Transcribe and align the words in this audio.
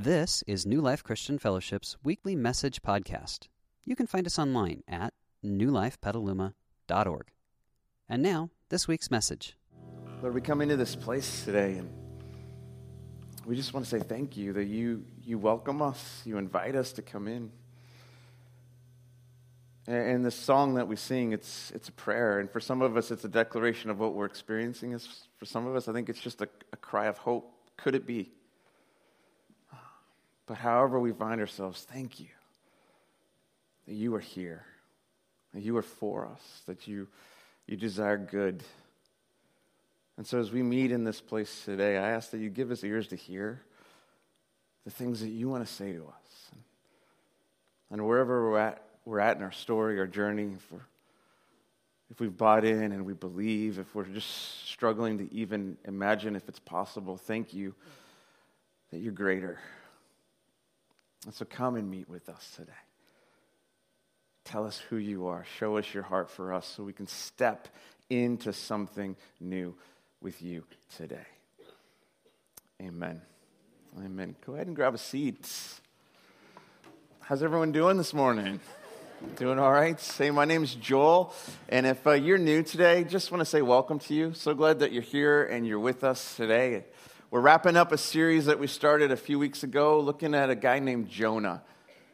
This 0.00 0.44
is 0.46 0.64
New 0.64 0.80
Life 0.80 1.02
Christian 1.02 1.40
Fellowship's 1.40 1.96
weekly 2.04 2.36
message 2.36 2.82
podcast. 2.82 3.48
You 3.84 3.96
can 3.96 4.06
find 4.06 4.28
us 4.28 4.38
online 4.38 4.84
at 4.86 5.12
newlifepetaluma.org. 5.44 7.26
And 8.08 8.22
now, 8.22 8.50
this 8.68 8.86
week's 8.86 9.10
message. 9.10 9.56
Lord, 10.22 10.34
we 10.34 10.40
come 10.40 10.60
into 10.60 10.76
this 10.76 10.94
place 10.94 11.44
today 11.44 11.78
and 11.78 11.90
we 13.44 13.56
just 13.56 13.74
want 13.74 13.86
to 13.86 13.90
say 13.90 13.98
thank 13.98 14.36
you 14.36 14.52
that 14.52 14.66
you, 14.66 15.04
you 15.24 15.36
welcome 15.36 15.82
us, 15.82 16.22
you 16.24 16.38
invite 16.38 16.76
us 16.76 16.92
to 16.92 17.02
come 17.02 17.26
in. 17.26 17.50
And 19.88 20.24
the 20.24 20.30
song 20.30 20.74
that 20.74 20.86
we 20.86 20.94
sing, 20.94 21.32
it's, 21.32 21.72
it's 21.74 21.88
a 21.88 21.92
prayer. 21.92 22.38
And 22.38 22.48
for 22.48 22.60
some 22.60 22.82
of 22.82 22.96
us, 22.96 23.10
it's 23.10 23.24
a 23.24 23.28
declaration 23.28 23.90
of 23.90 23.98
what 23.98 24.14
we're 24.14 24.26
experiencing. 24.26 24.96
For 25.38 25.44
some 25.44 25.66
of 25.66 25.74
us, 25.74 25.88
I 25.88 25.92
think 25.92 26.08
it's 26.08 26.20
just 26.20 26.40
a, 26.40 26.48
a 26.72 26.76
cry 26.76 27.06
of 27.06 27.18
hope. 27.18 27.52
Could 27.76 27.96
it 27.96 28.06
be? 28.06 28.30
But 30.48 30.56
however 30.56 30.98
we 30.98 31.12
find 31.12 31.40
ourselves, 31.42 31.86
thank 31.92 32.18
you 32.18 32.26
that 33.86 33.94
you 33.94 34.14
are 34.14 34.20
here, 34.20 34.64
that 35.52 35.62
you 35.62 35.76
are 35.76 35.82
for 35.82 36.26
us, 36.26 36.62
that 36.66 36.88
you, 36.88 37.06
you 37.66 37.76
desire 37.76 38.16
good. 38.16 38.62
And 40.16 40.26
so 40.26 40.40
as 40.40 40.50
we 40.50 40.62
meet 40.62 40.90
in 40.90 41.04
this 41.04 41.20
place 41.20 41.64
today, 41.66 41.98
I 41.98 42.10
ask 42.12 42.30
that 42.30 42.38
you 42.38 42.48
give 42.48 42.70
us 42.70 42.82
ears 42.82 43.08
to 43.08 43.16
hear 43.16 43.60
the 44.86 44.90
things 44.90 45.20
that 45.20 45.28
you 45.28 45.50
want 45.50 45.66
to 45.66 45.72
say 45.72 45.92
to 45.92 46.02
us. 46.02 46.50
And 47.90 48.06
wherever 48.06 48.50
we're 48.50 48.58
at, 48.58 48.82
we're 49.04 49.20
at 49.20 49.36
in 49.36 49.42
our 49.42 49.52
story, 49.52 49.98
our 49.98 50.06
journey, 50.06 50.54
if, 50.56 50.72
we're, 50.72 50.80
if 52.10 52.20
we've 52.20 52.36
bought 52.36 52.64
in 52.64 52.92
and 52.92 53.04
we 53.04 53.12
believe, 53.12 53.78
if 53.78 53.94
we're 53.94 54.04
just 54.04 54.66
struggling 54.66 55.18
to 55.18 55.32
even 55.32 55.76
imagine 55.84 56.36
if 56.36 56.48
it's 56.48 56.58
possible, 56.58 57.18
thank 57.18 57.52
you 57.52 57.74
that 58.90 59.00
you're 59.00 59.12
greater. 59.12 59.58
And 61.24 61.34
so 61.34 61.44
come 61.44 61.76
and 61.76 61.90
meet 61.90 62.08
with 62.08 62.28
us 62.28 62.52
today. 62.56 62.72
Tell 64.44 64.66
us 64.66 64.78
who 64.88 64.96
you 64.96 65.26
are. 65.26 65.44
Show 65.58 65.76
us 65.76 65.92
your 65.92 66.04
heart 66.04 66.30
for 66.30 66.54
us 66.54 66.66
so 66.66 66.82
we 66.82 66.92
can 66.92 67.06
step 67.06 67.68
into 68.08 68.52
something 68.52 69.16
new 69.40 69.74
with 70.22 70.40
you 70.40 70.64
today. 70.96 71.26
Amen. 72.80 73.20
Amen. 73.98 74.36
Go 74.46 74.54
ahead 74.54 74.68
and 74.68 74.76
grab 74.76 74.94
a 74.94 74.98
seat. 74.98 75.46
How's 77.20 77.42
everyone 77.42 77.72
doing 77.72 77.98
this 77.98 78.14
morning? 78.14 78.60
Doing 79.36 79.58
all 79.58 79.72
right? 79.72 80.00
Say, 80.00 80.30
my 80.30 80.44
name's 80.44 80.76
Joel, 80.76 81.34
and 81.68 81.84
if 81.84 82.06
uh, 82.06 82.12
you're 82.12 82.38
new 82.38 82.62
today, 82.62 83.02
just 83.02 83.32
want 83.32 83.40
to 83.40 83.44
say 83.44 83.60
welcome 83.62 83.98
to 83.98 84.14
you. 84.14 84.32
So 84.32 84.54
glad 84.54 84.78
that 84.78 84.92
you're 84.92 85.02
here 85.02 85.44
and 85.44 85.66
you're 85.66 85.80
with 85.80 86.04
us 86.04 86.36
today. 86.36 86.84
We're 87.30 87.40
wrapping 87.40 87.76
up 87.76 87.92
a 87.92 87.98
series 87.98 88.46
that 88.46 88.58
we 88.58 88.66
started 88.66 89.12
a 89.12 89.16
few 89.16 89.38
weeks 89.38 89.62
ago 89.62 90.00
looking 90.00 90.34
at 90.34 90.48
a 90.48 90.54
guy 90.54 90.78
named 90.78 91.10
Jonah, 91.10 91.62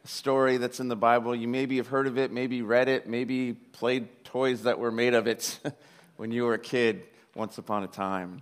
a 0.03 0.07
story 0.09 0.57
that's 0.57 0.81
in 0.81 0.89
the 0.89 0.97
Bible. 0.97 1.33
You 1.33 1.47
maybe 1.47 1.77
have 1.77 1.87
heard 1.87 2.05
of 2.05 2.17
it, 2.17 2.33
maybe 2.33 2.61
read 2.61 2.89
it, 2.89 3.07
maybe 3.07 3.53
played 3.53 4.25
toys 4.25 4.63
that 4.63 4.77
were 4.77 4.91
made 4.91 5.13
of 5.13 5.25
it 5.25 5.57
when 6.17 6.31
you 6.31 6.43
were 6.43 6.55
a 6.55 6.59
kid 6.59 7.03
once 7.33 7.57
upon 7.57 7.83
a 7.83 7.87
time. 7.87 8.41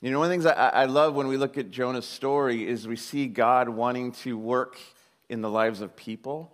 You 0.00 0.10
know, 0.10 0.18
one 0.18 0.26
of 0.26 0.30
the 0.30 0.34
things 0.42 0.46
I, 0.46 0.70
I 0.70 0.84
love 0.86 1.14
when 1.14 1.28
we 1.28 1.36
look 1.36 1.56
at 1.56 1.70
Jonah's 1.70 2.04
story 2.04 2.66
is 2.66 2.88
we 2.88 2.96
see 2.96 3.28
God 3.28 3.68
wanting 3.68 4.10
to 4.24 4.36
work 4.36 4.76
in 5.28 5.40
the 5.40 5.50
lives 5.50 5.82
of 5.82 5.94
people. 5.94 6.52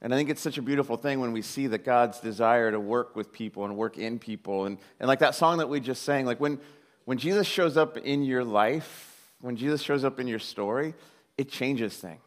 And 0.00 0.14
I 0.14 0.16
think 0.16 0.30
it's 0.30 0.40
such 0.40 0.56
a 0.56 0.62
beautiful 0.62 0.96
thing 0.96 1.18
when 1.18 1.32
we 1.32 1.42
see 1.42 1.66
that 1.66 1.84
God's 1.84 2.20
desire 2.20 2.70
to 2.70 2.78
work 2.78 3.16
with 3.16 3.32
people 3.32 3.64
and 3.64 3.76
work 3.76 3.98
in 3.98 4.20
people. 4.20 4.66
And, 4.66 4.78
and 5.00 5.08
like 5.08 5.18
that 5.18 5.34
song 5.34 5.58
that 5.58 5.68
we 5.68 5.80
just 5.80 6.04
sang, 6.04 6.26
like 6.26 6.38
when, 6.38 6.60
when 7.04 7.18
Jesus 7.18 7.46
shows 7.46 7.76
up 7.76 7.96
in 7.96 8.22
your 8.22 8.44
life, 8.44 9.30
when 9.40 9.56
Jesus 9.56 9.82
shows 9.82 10.04
up 10.04 10.18
in 10.18 10.26
your 10.26 10.38
story, 10.38 10.94
it 11.36 11.50
changes 11.50 11.96
things. 11.96 12.20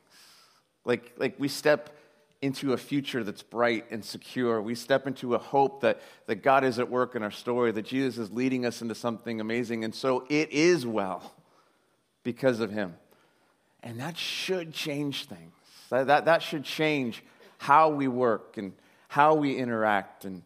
Like, 0.86 1.14
like 1.18 1.36
we 1.40 1.48
step 1.48 1.98
into 2.42 2.74
a 2.74 2.78
future 2.78 3.24
that's 3.24 3.42
bright 3.42 3.86
and 3.90 4.06
secure. 4.06 4.62
We 4.62 4.76
step 4.76 5.08
into 5.08 5.34
a 5.34 5.40
hope 5.40 5.82
that, 5.82 6.02
that 6.28 6.44
God 6.44 6.64
is 6.64 6.78
at 6.80 6.90
work 6.90 7.16
in 7.16 7.24
our 7.24 7.32
story, 7.32 7.72
that 7.72 7.86
Jesus 7.86 8.18
is 8.18 8.32
leading 8.32 8.66
us 8.66 8.82
into 8.82 8.94
something 8.94 9.42
amazing. 9.42 9.84
And 9.84 9.94
so 9.94 10.26
it 10.30 10.52
is 10.52 10.86
well 10.86 11.34
because 12.24 12.60
of 12.60 12.72
him. 12.72 12.96
And 13.82 14.00
that 14.00 14.18
should 14.18 14.74
change 14.74 15.26
things. 15.26 15.54
That, 15.90 16.08
that, 16.08 16.26
that 16.26 16.44
should 16.44 16.64
change 16.64 17.24
how 17.58 17.90
we 17.90 18.08
work 18.08 18.58
and 18.58 18.74
how 19.08 19.34
we 19.36 19.56
interact 19.56 20.26
and 20.26 20.44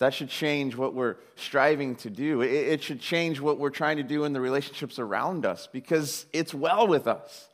that 0.00 0.14
should 0.14 0.30
change 0.30 0.76
what 0.76 0.94
we're 0.94 1.16
striving 1.36 1.94
to 1.96 2.08
do. 2.08 2.40
It, 2.40 2.50
it, 2.50 2.82
should 2.82 3.00
change 3.00 3.38
what 3.38 3.58
we're 3.58 3.68
trying 3.68 3.98
to 3.98 4.02
do 4.02 4.24
in 4.24 4.32
the 4.32 4.40
relationships 4.40 4.98
around 4.98 5.44
us 5.44 5.68
because 5.70 6.24
it's 6.32 6.54
well 6.54 6.88
with 6.88 7.06
us. 7.06 7.48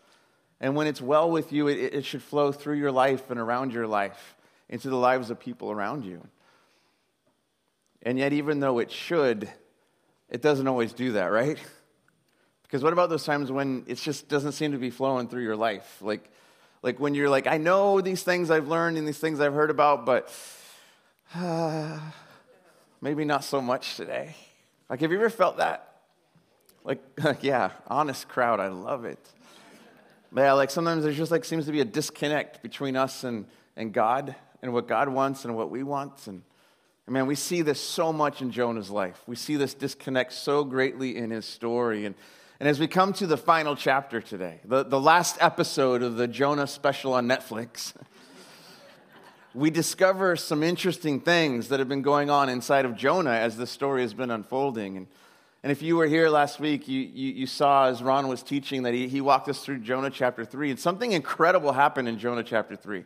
And 0.61 0.77
when 0.77 0.87
it's 0.87 1.03
well 1.03 1.29
with 1.29 1.53
you, 1.53 1.67
it, 1.67 1.77
it 1.93 2.05
should 2.05 2.23
flow 2.23 2.53
through 2.53 2.77
your 2.77 2.93
life 2.93 3.33
and 3.33 3.41
around 3.41 3.73
your 3.73 3.89
life 3.89 4.37
into 4.69 4.89
the 4.89 4.97
lives 4.97 5.29
of 5.31 5.41
people 5.41 5.73
around 5.73 6.05
you. 6.05 6.25
And 8.03 8.17
yet, 8.17 8.33
even 8.33 8.61
though 8.61 8.79
it 8.79 8.93
should, 8.93 9.51
it 10.31 10.41
doesn't 10.41 10.69
always 10.69 10.93
do 10.93 11.13
that, 11.13 11.27
right? 11.27 11.59
Because 12.63 12.85
what 12.85 12.93
about 12.93 13.11
those 13.11 13.25
times 13.25 13.51
when 13.51 13.83
it 13.89 13.97
just 13.97 14.29
doesn't 14.29 14.53
seem 14.53 14.71
to 14.71 14.79
be 14.79 14.91
flowing 14.91 15.27
through 15.27 15.43
your 15.43 15.57
life? 15.57 15.99
Like, 16.01 16.31
like 16.81 17.01
when 17.01 17.17
you're 17.17 17.29
like, 17.29 17.49
I 17.49 17.59
know 17.59 18.01
these 18.01 18.23
things 18.23 18.53
I've 18.53 18.69
learned 18.69 18.99
and 18.99 19.09
these 19.09 19.19
things 19.19 19.41
I've 19.41 19.55
heard 19.55 19.71
about, 19.71 20.07
but. 20.07 20.33
Uh, 21.35 21.99
maybe 23.07 23.25
not 23.25 23.45
so 23.45 23.61
much 23.61 23.95
today. 23.95 24.35
Like, 24.91 25.01
have 25.01 25.13
you 25.13 25.19
ever 25.19 25.31
felt 25.31 25.59
that? 25.59 26.01
Like, 26.83 26.99
yeah, 27.41 27.71
honest 27.87 28.27
crowd, 28.27 28.59
I 28.59 28.67
love 28.67 29.05
it. 29.05 29.21
But 30.33 30.41
yeah, 30.41 30.53
like 30.55 30.73
sometimes 30.73 31.05
there's 31.05 31.17
just 31.17 31.31
like 31.31 31.45
seems 31.45 31.67
to 31.67 31.73
be 31.73 31.81
a 31.81 31.85
disconnect 31.85 32.65
between 32.65 32.97
us 32.97 33.23
and, 33.23 33.47
and 33.77 33.93
God 33.93 34.35
and 34.61 34.73
what 34.73 34.89
God 34.89 35.09
wants 35.09 35.45
and 35.45 35.55
what 35.55 35.71
we 35.71 35.85
want. 35.85 36.27
And, 36.27 36.43
and 37.07 37.13
man, 37.13 37.29
we 37.29 37.37
see 37.37 37.63
this 37.63 37.81
so 37.81 38.13
much 38.13 38.43
in 38.43 38.51
Jonah's 38.51 38.91
life. 38.91 39.23
We 39.29 39.37
see 39.37 39.55
this 39.55 39.73
disconnect 39.73 40.33
so 40.33 40.65
greatly 40.65 41.17
in 41.17 41.31
his 41.31 41.45
story. 41.45 42.07
And, 42.07 42.17
and 42.59 42.69
as 42.69 42.81
we 42.81 42.89
come 42.89 43.13
to 43.13 43.29
the 43.29 43.37
final 43.37 43.77
chapter 43.77 44.21
today, 44.21 44.59
the, 44.65 44.83
the 44.83 45.01
last 45.01 45.37
episode 45.41 46.03
of 46.03 46.17
the 46.17 46.27
Jonah 46.27 46.67
special 46.67 47.13
on 47.13 47.29
Netflix, 47.29 47.93
we 49.57 49.71
discover 49.71 50.37
some 50.37 50.63
interesting 50.63 51.19
things 51.19 51.69
that 51.69 51.79
have 51.79 51.89
been 51.89 52.03
going 52.03 52.29
on 52.29 52.51
inside 52.51 52.85
of 52.85 52.95
Jonah 52.95 53.31
as 53.31 53.57
the 53.57 53.67
story 53.67 54.03
has 54.03 54.13
been 54.13 54.31
unfolding. 54.31 54.99
And, 54.99 55.07
and 55.63 55.73
if 55.73 55.81
you 55.81 55.97
were 55.97 56.07
here 56.07 56.29
last 56.29 56.61
week, 56.61 56.87
you, 56.87 57.01
you, 57.01 57.33
you 57.33 57.47
saw 57.47 57.87
as 57.87 58.03
Ron 58.03 58.29
was 58.29 58.43
teaching 58.43 58.83
that 58.83 58.93
he, 58.93 59.09
he 59.09 59.23
walked 59.23 59.49
us 59.49 59.65
through 59.65 59.79
Jonah 59.79 60.11
chapter 60.11 60.45
3. 60.45 60.73
And 60.73 60.79
something 60.79 61.13
incredible 61.13 61.73
happened 61.73 62.07
in 62.07 62.19
Jonah 62.19 62.43
chapter 62.43 62.77
3. 62.77 63.05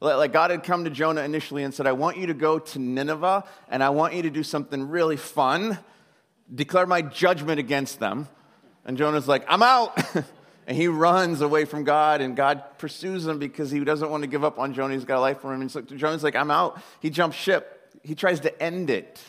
Like 0.00 0.32
God 0.32 0.52
had 0.52 0.62
come 0.62 0.84
to 0.84 0.90
Jonah 0.90 1.22
initially 1.22 1.64
and 1.64 1.74
said, 1.74 1.88
I 1.88 1.92
want 1.92 2.18
you 2.18 2.28
to 2.28 2.34
go 2.34 2.60
to 2.60 2.78
Nineveh 2.78 3.42
and 3.68 3.82
I 3.82 3.90
want 3.90 4.14
you 4.14 4.22
to 4.22 4.30
do 4.30 4.44
something 4.44 4.88
really 4.88 5.16
fun, 5.16 5.76
declare 6.54 6.86
my 6.86 7.02
judgment 7.02 7.58
against 7.58 7.98
them. 7.98 8.28
And 8.84 8.96
Jonah's 8.96 9.26
like, 9.26 9.44
I'm 9.48 9.64
out. 9.64 10.00
And 10.70 10.76
he 10.76 10.86
runs 10.86 11.40
away 11.40 11.64
from 11.64 11.82
God, 11.82 12.20
and 12.20 12.36
God 12.36 12.62
pursues 12.78 13.26
him 13.26 13.40
because 13.40 13.72
he 13.72 13.82
doesn't 13.82 14.08
want 14.08 14.22
to 14.22 14.28
give 14.28 14.44
up 14.44 14.56
on 14.60 14.72
Jonah. 14.72 14.94
He's 14.94 15.04
got 15.04 15.18
a 15.18 15.20
life 15.20 15.40
for 15.40 15.52
him. 15.52 15.62
And 15.62 15.68
so 15.68 15.80
Jonah's 15.80 16.22
like, 16.22 16.36
I'm 16.36 16.48
out. 16.52 16.80
He 17.00 17.10
jumps 17.10 17.36
ship. 17.36 17.92
He 18.04 18.14
tries 18.14 18.38
to 18.38 18.62
end 18.62 18.88
it. 18.88 19.20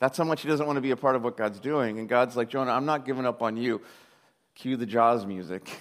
That's 0.00 0.18
how 0.18 0.24
much 0.24 0.42
he 0.42 0.48
doesn't 0.48 0.66
want 0.66 0.76
to 0.76 0.80
be 0.80 0.90
a 0.90 0.96
part 0.96 1.14
of 1.14 1.22
what 1.22 1.36
God's 1.36 1.60
doing. 1.60 2.00
And 2.00 2.08
God's 2.08 2.36
like, 2.36 2.48
Jonah, 2.48 2.72
I'm 2.72 2.84
not 2.84 3.06
giving 3.06 3.26
up 3.26 3.42
on 3.42 3.56
you. 3.56 3.80
Cue 4.56 4.76
the 4.76 4.86
Jaws 4.86 5.24
music. 5.24 5.70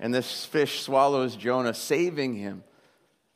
And 0.00 0.14
this 0.14 0.44
fish 0.44 0.82
swallows 0.82 1.34
Jonah, 1.34 1.74
saving 1.74 2.34
him. 2.34 2.62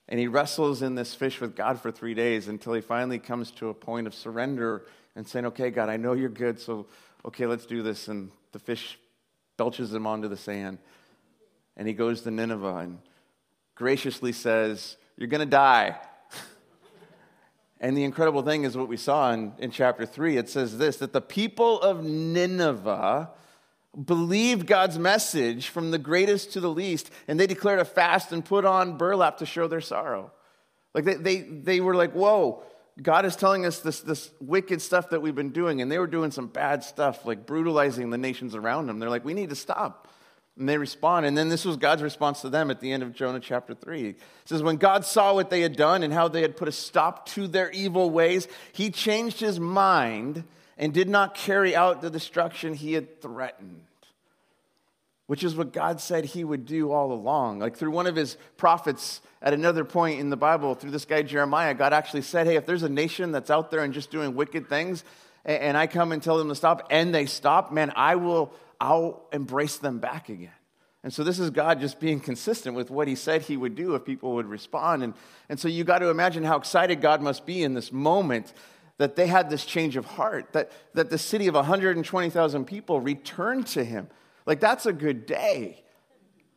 And 0.08 0.20
he 0.20 0.28
wrestles 0.28 0.80
in 0.80 0.94
this 0.94 1.12
fish 1.12 1.40
with 1.40 1.56
God 1.56 1.80
for 1.80 1.90
three 1.90 2.14
days 2.14 2.46
until 2.46 2.74
he 2.74 2.80
finally 2.80 3.18
comes 3.18 3.50
to 3.52 3.68
a 3.70 3.74
point 3.74 4.06
of 4.06 4.14
surrender 4.14 4.84
and 5.16 5.26
saying, 5.26 5.46
Okay, 5.46 5.70
God, 5.70 5.88
I 5.88 5.96
know 5.96 6.12
you're 6.12 6.28
good, 6.28 6.60
so 6.60 6.86
okay, 7.24 7.46
let's 7.46 7.66
do 7.66 7.82
this. 7.82 8.06
And 8.06 8.30
the 8.52 8.60
fish 8.60 8.96
belches 9.62 9.94
him 9.94 10.08
onto 10.08 10.26
the 10.26 10.36
sand. 10.36 10.76
And 11.76 11.86
he 11.86 11.94
goes 11.94 12.22
to 12.22 12.32
Nineveh 12.32 12.78
and 12.78 12.98
graciously 13.76 14.32
says, 14.32 14.96
You're 15.16 15.28
going 15.28 15.38
to 15.38 15.46
die. 15.46 15.96
and 17.80 17.96
the 17.96 18.02
incredible 18.02 18.42
thing 18.42 18.64
is 18.64 18.76
what 18.76 18.88
we 18.88 18.96
saw 18.96 19.30
in, 19.30 19.52
in 19.58 19.70
chapter 19.70 20.04
3. 20.04 20.36
It 20.36 20.48
says 20.48 20.78
this 20.78 20.96
that 20.96 21.12
the 21.12 21.20
people 21.20 21.80
of 21.80 22.02
Nineveh 22.02 23.30
believed 24.04 24.66
God's 24.66 24.98
message 24.98 25.68
from 25.68 25.92
the 25.92 25.98
greatest 25.98 26.54
to 26.54 26.60
the 26.60 26.70
least, 26.70 27.12
and 27.28 27.38
they 27.38 27.46
declared 27.46 27.78
a 27.78 27.84
fast 27.84 28.32
and 28.32 28.44
put 28.44 28.64
on 28.64 28.96
burlap 28.96 29.38
to 29.38 29.46
show 29.46 29.68
their 29.68 29.80
sorrow. 29.80 30.32
Like 30.92 31.04
they, 31.04 31.14
they, 31.14 31.40
they 31.42 31.80
were 31.80 31.94
like, 31.94 32.10
Whoa, 32.10 32.64
God 33.00 33.24
is 33.24 33.36
telling 33.36 33.64
us 33.64 33.80
this, 33.80 34.00
this 34.00 34.30
wicked 34.40 34.82
stuff 34.82 35.10
that 35.10 35.22
we've 35.22 35.34
been 35.34 35.50
doing, 35.50 35.80
and 35.80 35.90
they 35.90 35.98
were 35.98 36.06
doing 36.06 36.30
some 36.30 36.46
bad 36.46 36.84
stuff, 36.84 37.24
like 37.24 37.46
brutalizing 37.46 38.10
the 38.10 38.18
nations 38.18 38.54
around 38.54 38.86
them. 38.86 38.98
They're 38.98 39.08
like, 39.08 39.24
we 39.24 39.34
need 39.34 39.48
to 39.48 39.56
stop. 39.56 40.08
And 40.58 40.68
they 40.68 40.76
respond. 40.76 41.24
And 41.24 41.36
then 41.36 41.48
this 41.48 41.64
was 41.64 41.78
God's 41.78 42.02
response 42.02 42.42
to 42.42 42.50
them 42.50 42.70
at 42.70 42.80
the 42.80 42.92
end 42.92 43.02
of 43.02 43.14
Jonah 43.14 43.40
chapter 43.40 43.74
3. 43.74 44.08
It 44.08 44.18
says, 44.44 44.62
When 44.62 44.76
God 44.76 45.06
saw 45.06 45.32
what 45.32 45.48
they 45.48 45.62
had 45.62 45.76
done 45.76 46.02
and 46.02 46.12
how 46.12 46.28
they 46.28 46.42
had 46.42 46.58
put 46.58 46.68
a 46.68 46.72
stop 46.72 47.24
to 47.30 47.48
their 47.48 47.70
evil 47.70 48.10
ways, 48.10 48.46
he 48.72 48.90
changed 48.90 49.40
his 49.40 49.58
mind 49.58 50.44
and 50.76 50.92
did 50.92 51.08
not 51.08 51.34
carry 51.34 51.74
out 51.74 52.02
the 52.02 52.10
destruction 52.10 52.74
he 52.74 52.92
had 52.92 53.22
threatened. 53.22 53.80
Which 55.32 55.42
is 55.42 55.56
what 55.56 55.72
God 55.72 55.98
said 55.98 56.26
he 56.26 56.44
would 56.44 56.66
do 56.66 56.92
all 56.92 57.10
along. 57.10 57.58
Like 57.58 57.74
through 57.74 57.92
one 57.92 58.06
of 58.06 58.14
his 58.14 58.36
prophets 58.58 59.22
at 59.40 59.54
another 59.54 59.82
point 59.82 60.20
in 60.20 60.28
the 60.28 60.36
Bible, 60.36 60.74
through 60.74 60.90
this 60.90 61.06
guy 61.06 61.22
Jeremiah, 61.22 61.72
God 61.72 61.94
actually 61.94 62.20
said, 62.20 62.46
Hey, 62.46 62.56
if 62.56 62.66
there's 62.66 62.82
a 62.82 62.88
nation 62.90 63.32
that's 63.32 63.48
out 63.48 63.70
there 63.70 63.80
and 63.80 63.94
just 63.94 64.10
doing 64.10 64.34
wicked 64.34 64.68
things, 64.68 65.04
and 65.46 65.74
I 65.74 65.86
come 65.86 66.12
and 66.12 66.22
tell 66.22 66.36
them 66.36 66.50
to 66.50 66.54
stop, 66.54 66.86
and 66.90 67.14
they 67.14 67.24
stop, 67.24 67.72
man, 67.72 67.94
I 67.96 68.16
will, 68.16 68.52
I'll 68.78 69.26
embrace 69.32 69.78
them 69.78 70.00
back 70.00 70.28
again. 70.28 70.52
And 71.02 71.14
so 71.14 71.24
this 71.24 71.38
is 71.38 71.48
God 71.48 71.80
just 71.80 71.98
being 71.98 72.20
consistent 72.20 72.76
with 72.76 72.90
what 72.90 73.08
he 73.08 73.14
said 73.14 73.40
he 73.40 73.56
would 73.56 73.74
do 73.74 73.94
if 73.94 74.04
people 74.04 74.34
would 74.34 74.48
respond. 74.48 75.02
And, 75.02 75.14
and 75.48 75.58
so 75.58 75.66
you 75.66 75.82
got 75.82 76.00
to 76.00 76.10
imagine 76.10 76.44
how 76.44 76.58
excited 76.58 77.00
God 77.00 77.22
must 77.22 77.46
be 77.46 77.62
in 77.62 77.72
this 77.72 77.90
moment 77.90 78.52
that 78.98 79.16
they 79.16 79.28
had 79.28 79.48
this 79.48 79.64
change 79.64 79.96
of 79.96 80.04
heart, 80.04 80.52
that, 80.52 80.70
that 80.92 81.08
the 81.08 81.16
city 81.16 81.46
of 81.46 81.54
120,000 81.54 82.66
people 82.66 83.00
returned 83.00 83.66
to 83.68 83.82
him. 83.82 84.08
Like, 84.46 84.60
that's 84.60 84.86
a 84.86 84.92
good 84.92 85.26
day. 85.26 85.82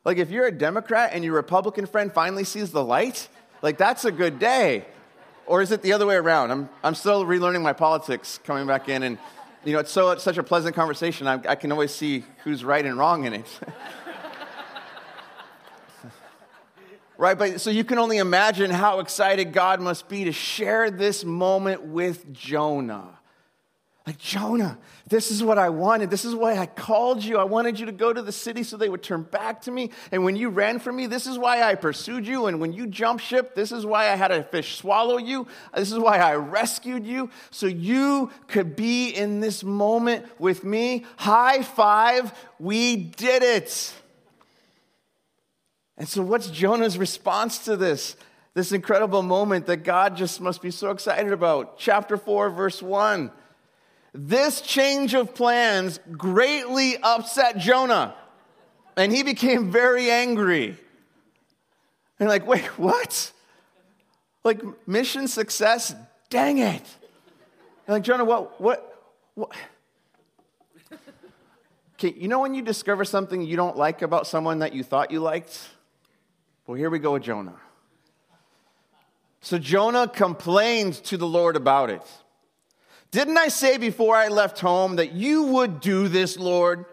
Like, 0.03 0.17
if 0.17 0.29
you're 0.29 0.45
a 0.45 0.51
Democrat 0.51 1.11
and 1.13 1.23
your 1.23 1.33
Republican 1.33 1.85
friend 1.85 2.11
finally 2.11 2.43
sees 2.43 2.71
the 2.71 2.83
light, 2.83 3.27
like, 3.61 3.77
that's 3.77 4.05
a 4.05 4.11
good 4.11 4.39
day. 4.39 4.85
Or 5.47 5.61
is 5.61 5.71
it 5.71 5.81
the 5.81 5.93
other 5.93 6.05
way 6.05 6.15
around? 6.15 6.51
I'm, 6.51 6.69
I'm 6.83 6.95
still 6.95 7.25
relearning 7.25 7.61
my 7.61 7.73
politics 7.73 8.39
coming 8.43 8.65
back 8.67 8.89
in, 8.89 9.03
and, 9.03 9.17
you 9.63 9.73
know, 9.73 9.79
it's, 9.79 9.91
so, 9.91 10.11
it's 10.11 10.23
such 10.23 10.37
a 10.37 10.43
pleasant 10.43 10.75
conversation. 10.75 11.27
I, 11.27 11.39
I 11.47 11.55
can 11.55 11.71
always 11.71 11.93
see 11.93 12.23
who's 12.43 12.63
right 12.63 12.85
and 12.85 12.97
wrong 12.97 13.25
in 13.25 13.33
it. 13.33 13.59
right? 17.17 17.37
But 17.37 17.61
so 17.61 17.69
you 17.69 17.83
can 17.83 17.97
only 17.97 18.17
imagine 18.17 18.71
how 18.71 18.99
excited 18.99 19.53
God 19.53 19.81
must 19.81 20.07
be 20.07 20.25
to 20.25 20.31
share 20.31 20.91
this 20.91 21.23
moment 21.23 21.83
with 21.83 22.33
Jonah. 22.33 23.14
Like, 24.05 24.19
Jonah, 24.19 24.77
this 25.07 25.31
is 25.31 25.43
what 25.43 25.57
I 25.57 25.69
wanted. 25.69 26.11
This 26.11 26.25
is 26.25 26.35
why 26.35 26.57
I 26.57 26.67
called 26.67 27.23
you. 27.23 27.39
I 27.39 27.43
wanted 27.43 27.79
you 27.79 27.87
to 27.87 27.91
go 27.91 28.13
to 28.13 28.21
the 28.21 28.31
city 28.31 28.61
so 28.61 28.77
they 28.77 28.87
would 28.87 29.01
turn 29.01 29.23
back 29.23 29.63
to 29.63 29.71
me. 29.71 29.89
And 30.11 30.23
when 30.23 30.35
you 30.35 30.49
ran 30.49 30.77
from 30.77 30.95
me, 30.95 31.07
this 31.07 31.25
is 31.25 31.39
why 31.39 31.63
I 31.63 31.73
pursued 31.73 32.27
you. 32.27 32.45
And 32.45 32.59
when 32.59 32.71
you 32.71 32.85
jumped 32.85 33.23
ship, 33.23 33.55
this 33.55 33.71
is 33.71 33.83
why 33.83 34.11
I 34.11 34.15
had 34.15 34.31
a 34.31 34.43
fish 34.43 34.77
swallow 34.77 35.17
you. 35.17 35.47
This 35.75 35.91
is 35.91 35.97
why 35.97 36.19
I 36.19 36.35
rescued 36.35 37.03
you. 37.03 37.31
So 37.49 37.65
you 37.65 38.29
could 38.47 38.75
be 38.75 39.09
in 39.09 39.39
this 39.39 39.63
moment 39.63 40.25
with 40.39 40.63
me. 40.63 41.05
High 41.17 41.63
five, 41.63 42.31
we 42.59 42.95
did 42.95 43.41
it. 43.41 43.91
And 45.97 46.07
so, 46.07 46.21
what's 46.21 46.49
Jonah's 46.49 46.97
response 46.97 47.59
to 47.65 47.75
this? 47.75 48.17
This 48.53 48.71
incredible 48.71 49.21
moment 49.21 49.65
that 49.65 49.77
God 49.77 50.15
just 50.15 50.39
must 50.41 50.61
be 50.61 50.71
so 50.71 50.91
excited 50.91 51.31
about. 51.31 51.79
Chapter 51.79 52.17
4, 52.17 52.49
verse 52.51 52.81
1. 52.81 53.31
This 54.17 54.61
change 54.61 55.13
of 55.13 55.35
plans 55.35 55.99
greatly 56.09 56.95
upset 56.95 57.57
Jonah, 57.57 58.15
and 58.95 59.11
he 59.11 59.23
became 59.23 59.71
very 59.71 60.09
angry. 60.09 60.77
And 62.17 62.29
like, 62.29 62.47
wait, 62.47 62.63
what? 62.79 63.33
Like 64.45 64.61
mission 64.87 65.27
success? 65.27 65.93
Dang 66.29 66.59
it! 66.59 66.81
And 67.87 67.93
like 67.93 68.03
Jonah, 68.03 68.23
what, 68.23 68.61
what, 68.61 69.03
what? 69.33 69.51
Okay, 71.95 72.13
you 72.17 72.29
know 72.29 72.39
when 72.39 72.53
you 72.53 72.61
discover 72.61 73.03
something 73.03 73.41
you 73.41 73.57
don't 73.57 73.75
like 73.75 74.01
about 74.01 74.27
someone 74.27 74.59
that 74.59 74.73
you 74.73 74.83
thought 74.83 75.11
you 75.11 75.19
liked? 75.19 75.59
Well, 76.67 76.77
here 76.77 76.89
we 76.89 76.99
go 76.99 77.13
with 77.13 77.23
Jonah. 77.23 77.55
So 79.41 79.57
Jonah 79.57 80.07
complained 80.07 80.93
to 81.03 81.17
the 81.17 81.27
Lord 81.27 81.57
about 81.57 81.89
it. 81.89 82.01
Didn't 83.15 83.37
I 83.37 83.47
say 83.47 83.77
before 83.77 84.13
I 84.13 84.27
left 84.27 84.59
home 84.59 84.97
that 84.97 85.13
you 85.13 85.43
would 85.43 85.79
do 85.79 86.09
this, 86.09 86.37
Lord? 86.37 86.83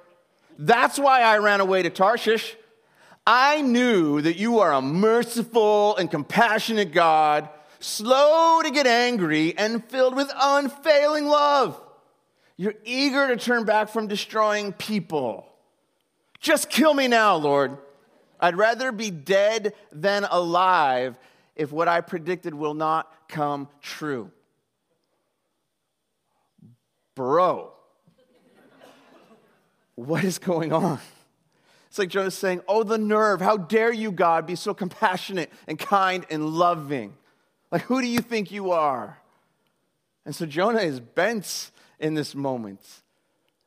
That's 0.56 0.96
why 0.96 1.22
I 1.22 1.38
ran 1.38 1.60
away 1.60 1.82
to 1.82 1.90
Tarshish. 1.90 2.54
I 3.26 3.60
knew 3.60 4.20
that 4.20 4.36
you 4.36 4.60
are 4.60 4.72
a 4.72 4.80
merciful 4.80 5.96
and 5.96 6.08
compassionate 6.08 6.92
God, 6.92 7.48
slow 7.80 8.62
to 8.62 8.70
get 8.70 8.86
angry 8.86 9.58
and 9.58 9.84
filled 9.86 10.14
with 10.14 10.30
unfailing 10.40 11.26
love. 11.26 11.82
You're 12.56 12.76
eager 12.84 13.26
to 13.26 13.36
turn 13.36 13.64
back 13.64 13.88
from 13.88 14.06
destroying 14.06 14.72
people. 14.74 15.48
Just 16.38 16.70
kill 16.70 16.94
me 16.94 17.08
now, 17.08 17.34
Lord. 17.34 17.76
I'd 18.38 18.54
rather 18.54 18.92
be 18.92 19.10
dead 19.10 19.74
than 19.90 20.24
alive 20.30 21.18
if 21.56 21.72
what 21.72 21.88
I 21.88 22.00
predicted 22.00 22.54
will 22.54 22.74
not 22.74 23.12
come 23.26 23.68
true 23.80 24.30
bro, 27.14 27.72
what 29.94 30.24
is 30.24 30.38
going 30.38 30.72
on? 30.72 30.98
It's 31.88 31.98
like 31.98 32.08
Jonah 32.08 32.30
saying, 32.30 32.62
Oh, 32.66 32.84
the 32.84 32.96
nerve. 32.96 33.40
How 33.40 33.58
dare 33.58 33.92
you, 33.92 34.12
God, 34.12 34.46
be 34.46 34.56
so 34.56 34.72
compassionate 34.72 35.52
and 35.68 35.78
kind 35.78 36.24
and 36.30 36.48
loving? 36.48 37.14
Like, 37.70 37.82
who 37.82 38.00
do 38.00 38.06
you 38.06 38.20
think 38.20 38.50
you 38.50 38.70
are? 38.70 39.18
And 40.24 40.34
so 40.34 40.46
Jonah 40.46 40.80
is 40.80 41.00
bent 41.00 41.70
in 41.98 42.14
this 42.14 42.34
moment. 42.34 42.80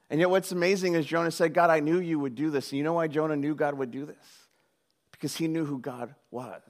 And 0.10 0.20
yet, 0.20 0.30
what's 0.30 0.52
amazing 0.52 0.94
is 0.94 1.06
Jonah 1.06 1.32
said, 1.32 1.54
God, 1.54 1.70
I 1.70 1.80
knew 1.80 2.00
you 2.00 2.20
would 2.20 2.36
do 2.36 2.50
this. 2.50 2.72
And 2.72 2.78
you 2.78 2.84
know 2.84 2.94
why 2.94 3.08
Jonah 3.08 3.36
knew 3.36 3.56
God 3.56 3.76
would 3.76 3.92
do 3.92 4.06
this? 4.06 4.16
Because 5.12 5.36
he 5.36 5.48
knew 5.48 5.66
who 5.66 5.80
God 5.80 6.14
was. 6.32 6.62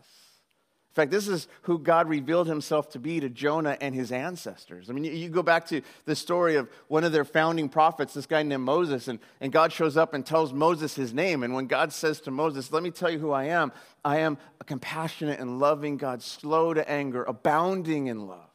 In 0.95 1.01
fact, 1.01 1.11
this 1.11 1.27
is 1.27 1.49
who 1.63 1.77
God 1.77 2.07
revealed 2.07 2.47
himself 2.47 2.89
to 2.91 2.99
be 2.99 3.19
to 3.19 3.27
Jonah 3.27 3.77
and 3.81 3.93
his 3.93 4.13
ancestors. 4.13 4.89
I 4.89 4.93
mean, 4.93 5.03
you 5.03 5.27
go 5.27 5.43
back 5.43 5.67
to 5.67 5.81
the 6.05 6.15
story 6.15 6.55
of 6.55 6.69
one 6.87 7.03
of 7.03 7.11
their 7.11 7.25
founding 7.25 7.67
prophets, 7.67 8.13
this 8.13 8.25
guy 8.25 8.43
named 8.43 8.63
Moses, 8.63 9.09
and, 9.09 9.19
and 9.41 9.51
God 9.51 9.73
shows 9.73 9.97
up 9.97 10.13
and 10.13 10.25
tells 10.25 10.53
Moses 10.53 10.95
his 10.95 11.13
name. 11.13 11.43
And 11.43 11.53
when 11.53 11.67
God 11.67 11.91
says 11.91 12.21
to 12.21 12.31
Moses, 12.31 12.71
Let 12.71 12.81
me 12.81 12.91
tell 12.91 13.09
you 13.09 13.19
who 13.19 13.31
I 13.31 13.43
am, 13.43 13.73
I 14.05 14.19
am 14.19 14.37
a 14.61 14.63
compassionate 14.63 15.37
and 15.37 15.59
loving 15.59 15.97
God, 15.97 16.21
slow 16.21 16.73
to 16.73 16.89
anger, 16.89 17.25
abounding 17.25 18.07
in 18.07 18.25
love. 18.25 18.47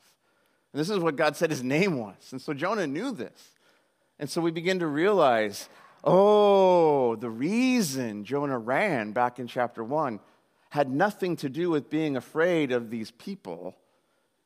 And 0.73 0.81
this 0.81 0.89
is 0.89 0.99
what 0.99 1.17
God 1.17 1.37
said 1.37 1.51
his 1.51 1.63
name 1.63 1.99
was. 1.99 2.15
And 2.31 2.41
so 2.41 2.55
Jonah 2.55 2.87
knew 2.87 3.13
this. 3.13 3.51
And 4.19 4.31
so 4.31 4.41
we 4.41 4.51
begin 4.51 4.79
to 4.79 4.87
realize 4.87 5.69
oh, 6.03 7.17
the 7.17 7.29
reason 7.29 8.25
Jonah 8.25 8.59
ran 8.59 9.13
back 9.13 9.39
in 9.39 9.47
chapter 9.47 9.85
1 9.85 10.21
had 10.71 10.89
nothing 10.89 11.37
to 11.37 11.49
do 11.49 11.69
with 11.69 11.91
being 11.91 12.17
afraid 12.17 12.73
of 12.73 12.91
these 12.91 13.11
people. 13.11 13.77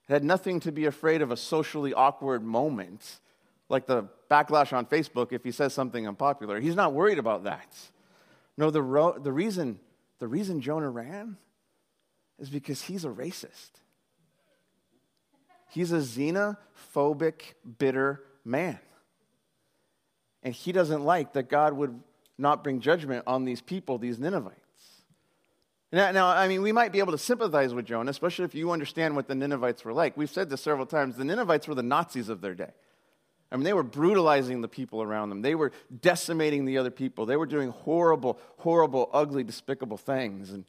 It 0.09 0.12
had 0.12 0.25
nothing 0.25 0.59
to 0.61 0.73
be 0.73 0.87
afraid 0.87 1.23
of 1.23 1.31
a 1.31 1.37
socially 1.37 1.94
awkward 1.94 2.43
moment, 2.43 3.21
like 3.69 3.87
the 3.87 4.09
backlash 4.31 4.73
on 4.73 4.87
Facebook 4.87 5.32
if 5.32 5.44
he 5.44 5.53
says 5.53 5.73
something 5.73 6.09
unpopular. 6.09 6.61
He's 6.61 6.75
not 6.75 6.93
worried 6.93 7.19
about 7.19 7.44
that. 7.44 7.76
No, 8.56 8.71
the, 8.71 8.82
ro- 8.82 9.19
the, 9.19 9.32
reason, 9.32 9.79
the 10.19 10.26
reason 10.26 10.61
Jonah 10.61 10.91
ran 10.91 11.37
is 12.38 12.49
because 12.49 12.83
he's 12.83 13.04
a 13.04 13.09
racist. 13.09 13.71
He's 15.71 15.93
a 15.93 15.99
xenophobic, 15.99 17.54
bitter 17.78 18.23
man. 18.45 18.78
And 20.43 20.54
he 20.54 20.73
doesn't 20.73 21.04
like 21.04 21.35
that 21.35 21.49
God 21.49 21.75
would 21.75 22.00
not 22.38 22.64
bring 22.64 22.81
judgment 22.81 23.25
on 23.26 23.45
these 23.45 23.61
people, 23.61 23.99
these 23.99 24.19
Ninevites. 24.19 24.63
Now, 25.94 26.10
now, 26.10 26.26
I 26.26 26.48
mean, 26.48 26.62
we 26.62 26.72
might 26.72 26.90
be 26.90 26.98
able 26.98 27.12
to 27.12 27.18
sympathize 27.18 27.72
with 27.72 27.84
Jonah, 27.86 28.10
especially 28.10 28.46
if 28.46 28.54
you 28.56 28.72
understand 28.72 29.14
what 29.14 29.28
the 29.28 29.34
Ninevites 29.36 29.84
were 29.84 29.92
like. 29.92 30.16
We've 30.16 30.28
said 30.28 30.50
this 30.50 30.60
several 30.60 30.86
times. 30.86 31.14
The 31.14 31.24
Ninevites 31.24 31.68
were 31.68 31.76
the 31.76 31.84
Nazis 31.84 32.28
of 32.28 32.40
their 32.40 32.54
day. 32.56 32.72
I 33.52 33.56
mean, 33.56 33.62
they 33.62 33.74
were 33.74 33.84
brutalizing 33.84 34.60
the 34.60 34.66
people 34.66 35.02
around 35.02 35.28
them. 35.28 35.42
They 35.42 35.54
were 35.54 35.70
decimating 36.00 36.64
the 36.64 36.78
other 36.78 36.90
people. 36.90 37.26
They 37.26 37.36
were 37.36 37.46
doing 37.46 37.68
horrible, 37.68 38.40
horrible, 38.56 39.08
ugly, 39.12 39.44
despicable 39.44 39.96
things. 39.96 40.50
And, 40.50 40.64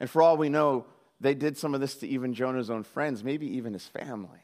and 0.00 0.10
for 0.10 0.20
all 0.20 0.36
we 0.36 0.50
know, 0.50 0.84
they 1.18 1.34
did 1.34 1.56
some 1.56 1.74
of 1.74 1.80
this 1.80 1.94
to 1.96 2.06
even 2.06 2.34
Jonah's 2.34 2.68
own 2.68 2.82
friends, 2.82 3.24
maybe 3.24 3.46
even 3.56 3.72
his 3.72 3.86
family. 3.86 4.42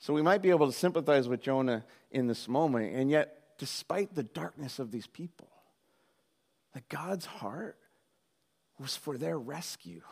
So 0.00 0.12
we 0.12 0.20
might 0.20 0.42
be 0.42 0.50
able 0.50 0.66
to 0.66 0.72
sympathize 0.72 1.28
with 1.28 1.40
Jonah 1.40 1.86
in 2.10 2.26
this 2.26 2.46
moment. 2.46 2.94
And 2.94 3.10
yet, 3.10 3.56
despite 3.56 4.14
the 4.14 4.22
darkness 4.22 4.78
of 4.78 4.90
these 4.90 5.06
people, 5.06 5.48
like 6.74 6.90
God's 6.90 7.24
heart 7.24 7.78
was 8.80 8.96
for 8.96 9.18
their 9.18 9.38
rescue. 9.38 10.02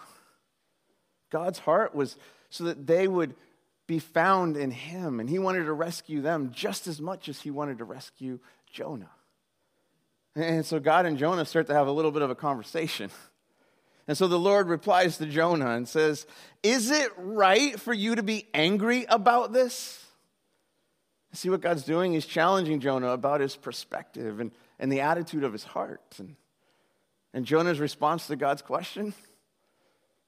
God's 1.30 1.58
heart 1.58 1.94
was 1.94 2.16
so 2.50 2.64
that 2.64 2.86
they 2.86 3.08
would 3.08 3.34
be 3.86 3.98
found 3.98 4.56
in 4.56 4.70
Him, 4.70 5.20
and 5.20 5.28
He 5.28 5.38
wanted 5.38 5.64
to 5.64 5.72
rescue 5.72 6.20
them 6.20 6.50
just 6.52 6.86
as 6.86 7.00
much 7.00 7.28
as 7.28 7.40
He 7.40 7.50
wanted 7.50 7.78
to 7.78 7.84
rescue 7.84 8.38
Jonah. 8.70 9.10
And 10.36 10.64
so 10.64 10.78
God 10.78 11.06
and 11.06 11.18
Jonah 11.18 11.44
start 11.44 11.66
to 11.68 11.74
have 11.74 11.88
a 11.88 11.92
little 11.92 12.12
bit 12.12 12.22
of 12.22 12.30
a 12.30 12.34
conversation. 12.34 13.10
And 14.06 14.16
so 14.16 14.28
the 14.28 14.38
Lord 14.38 14.68
replies 14.68 15.18
to 15.18 15.26
Jonah 15.26 15.70
and 15.70 15.88
says, 15.88 16.26
Is 16.62 16.90
it 16.90 17.10
right 17.16 17.78
for 17.78 17.92
you 17.92 18.14
to 18.14 18.22
be 18.22 18.46
angry 18.54 19.04
about 19.08 19.52
this? 19.52 20.04
See 21.32 21.50
what 21.50 21.60
God's 21.60 21.84
doing? 21.84 22.12
He's 22.14 22.24
challenging 22.24 22.80
Jonah 22.80 23.10
about 23.10 23.40
his 23.40 23.54
perspective 23.54 24.40
and, 24.40 24.50
and 24.78 24.90
the 24.90 25.02
attitude 25.02 25.44
of 25.44 25.52
his 25.52 25.62
heart. 25.62 26.16
And 26.18 26.36
and 27.38 27.46
Jonah's 27.46 27.78
response 27.78 28.26
to 28.26 28.34
God's 28.34 28.62
question? 28.62 29.14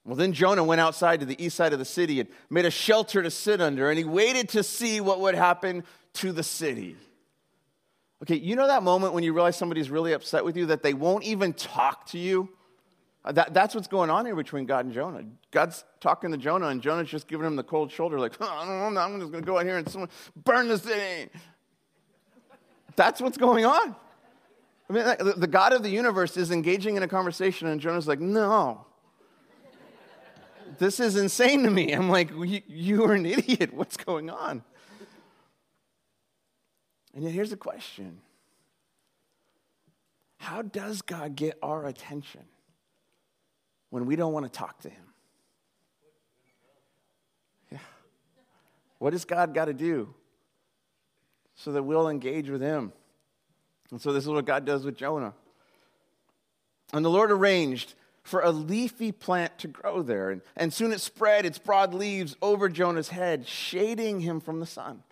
Well, 0.05 0.15
then 0.15 0.31
Jonah 0.31 0.63
went 0.63 0.79
outside 0.79 1.19
to 1.19 1.25
the 1.25 1.35
east 1.43 1.57
side 1.57 1.73
of 1.73 1.79
the 1.79 1.83
city 1.83 2.21
and 2.21 2.29
made 2.49 2.63
a 2.63 2.71
shelter 2.71 3.21
to 3.21 3.29
sit 3.29 3.59
under, 3.59 3.89
and 3.89 3.99
he 3.99 4.05
waited 4.05 4.47
to 4.49 4.63
see 4.63 5.01
what 5.01 5.19
would 5.19 5.35
happen 5.35 5.83
to 6.13 6.31
the 6.31 6.41
city. 6.41 6.95
Okay, 8.23 8.37
you 8.37 8.55
know 8.55 8.65
that 8.67 8.81
moment 8.81 9.13
when 9.13 9.25
you 9.25 9.33
realize 9.33 9.57
somebody's 9.57 9.89
really 9.89 10.13
upset 10.13 10.45
with 10.45 10.55
you 10.55 10.67
that 10.67 10.83
they 10.83 10.93
won't 10.93 11.25
even 11.25 11.51
talk 11.51 12.05
to 12.07 12.17
you? 12.17 12.47
Uh, 13.25 13.33
that, 13.33 13.53
that's 13.53 13.75
what's 13.75 13.89
going 13.89 14.09
on 14.09 14.25
here 14.25 14.35
between 14.35 14.65
God 14.65 14.85
and 14.85 14.93
Jonah. 14.93 15.25
God's 15.51 15.83
talking 15.99 16.31
to 16.31 16.37
Jonah, 16.37 16.67
and 16.67 16.81
Jonah's 16.81 17.09
just 17.09 17.27
giving 17.27 17.45
him 17.45 17.57
the 17.57 17.63
cold 17.63 17.91
shoulder, 17.91 18.21
like, 18.21 18.37
oh, 18.39 18.47
I'm 18.47 19.19
just 19.19 19.33
going 19.33 19.43
to 19.43 19.47
go 19.47 19.59
out 19.59 19.65
here 19.65 19.77
and 19.77 20.07
burn 20.45 20.69
the 20.69 20.77
city. 20.77 21.29
That's 22.95 23.19
what's 23.19 23.37
going 23.37 23.65
on. 23.65 23.97
I 24.91 24.93
mean, 24.93 25.33
the 25.37 25.47
God 25.47 25.71
of 25.71 25.83
the 25.83 25.89
universe 25.89 26.35
is 26.35 26.51
engaging 26.51 26.97
in 26.97 27.03
a 27.03 27.07
conversation, 27.07 27.69
and 27.69 27.79
Jonah's 27.79 28.09
like, 28.09 28.19
no. 28.19 28.85
This 30.79 30.99
is 30.99 31.15
insane 31.15 31.63
to 31.63 31.69
me. 31.69 31.93
I'm 31.93 32.09
like, 32.09 32.29
you 32.67 33.05
are 33.05 33.13
an 33.13 33.25
idiot. 33.25 33.73
What's 33.73 33.95
going 33.95 34.29
on? 34.29 34.63
And 37.13 37.23
yet, 37.23 37.31
here's 37.31 37.51
the 37.51 37.57
question 37.57 38.19
How 40.37 40.61
does 40.61 41.01
God 41.01 41.35
get 41.35 41.57
our 41.61 41.85
attention? 41.85 42.41
when 43.91 44.05
we 44.05 44.15
don't 44.15 44.31
want 44.33 44.45
to 44.45 44.51
talk 44.51 44.79
to 44.79 44.89
Him? 44.89 45.03
Yeah. 47.69 47.77
What 48.97 49.11
does 49.11 49.25
God 49.25 49.53
got 49.53 49.65
to 49.65 49.73
do 49.73 50.13
so 51.55 51.73
that 51.73 51.83
we'll 51.83 52.09
engage 52.09 52.49
with 52.49 52.61
Him? 52.61 52.93
And 53.91 54.01
so 54.01 54.13
this 54.13 54.23
is 54.23 54.29
what 54.29 54.45
God 54.45 54.65
does 54.65 54.85
with 54.85 54.95
Jonah. 54.95 55.33
And 56.93 57.03
the 57.03 57.09
Lord 57.09 57.31
arranged 57.31 57.93
for 58.23 58.41
a 58.41 58.51
leafy 58.51 59.11
plant 59.11 59.57
to 59.59 59.67
grow 59.67 60.01
there. 60.01 60.29
And, 60.29 60.41
and 60.55 60.73
soon 60.73 60.91
it 60.91 61.01
spread 61.01 61.45
its 61.45 61.57
broad 61.57 61.93
leaves 61.93 62.35
over 62.41 62.69
Jonah's 62.69 63.09
head, 63.09 63.47
shading 63.47 64.21
him 64.21 64.39
from 64.39 64.59
the 64.59 64.65
sun. 64.65 65.03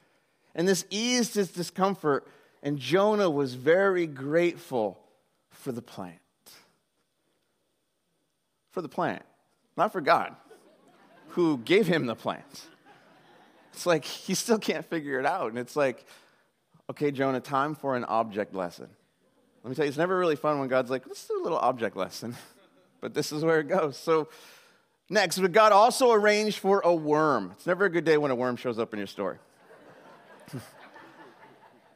And 0.56 0.68
this 0.68 0.86
eased 0.90 1.36
his 1.36 1.52
discomfort, 1.52 2.28
and 2.64 2.78
Jonah 2.78 3.30
was 3.30 3.54
very 3.54 4.08
grateful 4.08 5.00
for 5.50 5.72
the 5.72 5.82
plant 5.82 6.20
for 8.72 8.82
the 8.82 8.90
plant, 8.90 9.24
not 9.76 9.92
for 9.92 10.02
God, 10.02 10.36
who 11.30 11.58
gave 11.58 11.88
him 11.88 12.06
the 12.06 12.16
plant. 12.16 12.68
It's 13.74 13.86
like 13.86 14.06
he 14.06 14.34
still 14.34 14.60
can't 14.60 14.86
figure 14.86 15.20
it 15.20 15.26
out. 15.26 15.50
And 15.50 15.58
it's 15.58 15.76
like, 15.76 16.06
okay, 16.90 17.12
Jonah, 17.12 17.40
time 17.40 17.76
for 17.76 17.96
an 17.96 18.04
object 18.06 18.54
lesson. 18.54 18.88
Let 19.64 19.70
me 19.70 19.76
tell 19.76 19.86
you, 19.86 19.90
it's 19.90 19.98
never 19.98 20.18
really 20.18 20.36
fun 20.36 20.60
when 20.60 20.70
God's 20.70 20.90
like, 20.90 21.06
let's 21.08 21.28
do 21.28 21.40
a 21.40 21.44
little 21.44 21.60
object 21.60 21.96
lesson. 21.96 22.36
But 23.02 23.14
this 23.14 23.32
is 23.32 23.46
where 23.46 23.62
it 23.62 23.70
goes. 23.70 23.96
So, 23.96 24.28
next, 25.10 25.40
but 25.40 25.54
God 25.54 25.72
also 25.72 26.12
arranged 26.12 26.58
for 26.58 26.82
a 26.84 26.94
worm. 26.94 27.52
It's 27.56 27.66
never 27.66 27.86
a 27.86 27.90
good 27.90 28.04
day 28.04 28.18
when 28.18 28.30
a 28.30 28.36
worm 28.36 28.58
shows 28.58 28.78
up 28.78 28.92
in 28.92 28.98
your 28.98 29.08
story. 29.08 29.38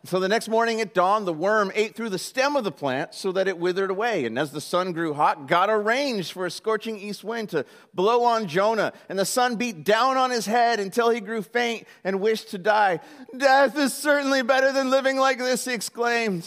So 0.05 0.19
the 0.19 0.27
next 0.27 0.49
morning 0.49 0.81
at 0.81 0.93
dawn, 0.93 1.23
the 1.23 1.33
worm 1.33 1.71
ate 1.73 1.95
through 1.95 2.09
the 2.09 2.19
stem 2.19 2.57
of 2.57 2.65
the 2.65 2.73
plant 2.73 3.13
so 3.13 3.31
that 3.31 3.47
it 3.47 3.57
withered 3.57 3.89
away. 3.89 4.25
And 4.25 4.37
as 4.37 4.51
the 4.51 4.59
sun 4.59 4.91
grew 4.91 5.13
hot, 5.13 5.47
God 5.47 5.69
arranged 5.69 6.33
for 6.33 6.45
a 6.45 6.51
scorching 6.51 6.99
east 6.99 7.23
wind 7.23 7.49
to 7.51 7.65
blow 7.93 8.25
on 8.25 8.47
Jonah. 8.47 8.91
And 9.07 9.17
the 9.17 9.23
sun 9.23 9.55
beat 9.55 9.85
down 9.85 10.17
on 10.17 10.29
his 10.29 10.45
head 10.45 10.81
until 10.81 11.09
he 11.09 11.21
grew 11.21 11.41
faint 11.41 11.87
and 12.03 12.19
wished 12.19 12.51
to 12.51 12.57
die. 12.57 12.99
Death 13.35 13.77
is 13.77 13.93
certainly 13.93 14.41
better 14.41 14.73
than 14.73 14.89
living 14.89 15.17
like 15.17 15.37
this, 15.37 15.63
he 15.63 15.73
exclaimed. 15.73 16.45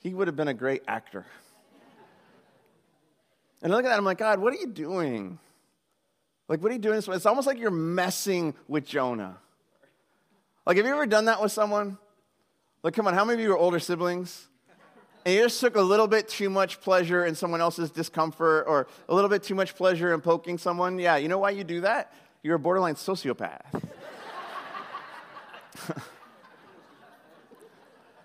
He 0.00 0.14
would 0.14 0.26
have 0.26 0.36
been 0.36 0.48
a 0.48 0.54
great 0.54 0.82
actor. 0.88 1.26
And 3.60 3.70
I 3.70 3.76
look 3.76 3.84
at 3.84 3.90
that, 3.90 3.98
I'm 3.98 4.04
like, 4.04 4.18
God, 4.18 4.40
what 4.40 4.54
are 4.54 4.58
you 4.58 4.66
doing? 4.66 5.38
Like, 6.48 6.62
what 6.62 6.70
are 6.70 6.74
you 6.74 6.80
doing? 6.80 6.96
this 6.96 7.06
It's 7.06 7.26
almost 7.26 7.46
like 7.46 7.58
you're 7.58 7.70
messing 7.70 8.54
with 8.66 8.86
Jonah. 8.86 9.36
Like, 10.66 10.78
have 10.78 10.86
you 10.86 10.92
ever 10.92 11.06
done 11.06 11.26
that 11.26 11.42
with 11.42 11.52
someone? 11.52 11.98
Like, 12.82 12.94
come 12.94 13.06
on, 13.06 13.14
how 13.14 13.24
many 13.24 13.40
of 13.40 13.40
you 13.40 13.52
are 13.52 13.58
older 13.58 13.78
siblings? 13.78 14.48
And 15.24 15.34
you 15.34 15.42
just 15.42 15.60
took 15.60 15.76
a 15.76 15.80
little 15.80 16.08
bit 16.08 16.28
too 16.28 16.50
much 16.50 16.80
pleasure 16.80 17.24
in 17.24 17.36
someone 17.36 17.60
else's 17.60 17.92
discomfort 17.92 18.64
or 18.66 18.88
a 19.08 19.14
little 19.14 19.30
bit 19.30 19.44
too 19.44 19.54
much 19.54 19.76
pleasure 19.76 20.12
in 20.12 20.20
poking 20.20 20.58
someone? 20.58 20.98
Yeah, 20.98 21.16
you 21.16 21.28
know 21.28 21.38
why 21.38 21.50
you 21.50 21.62
do 21.62 21.82
that? 21.82 22.12
You're 22.42 22.56
a 22.56 22.58
borderline 22.58 22.96
sociopath. 22.96 23.72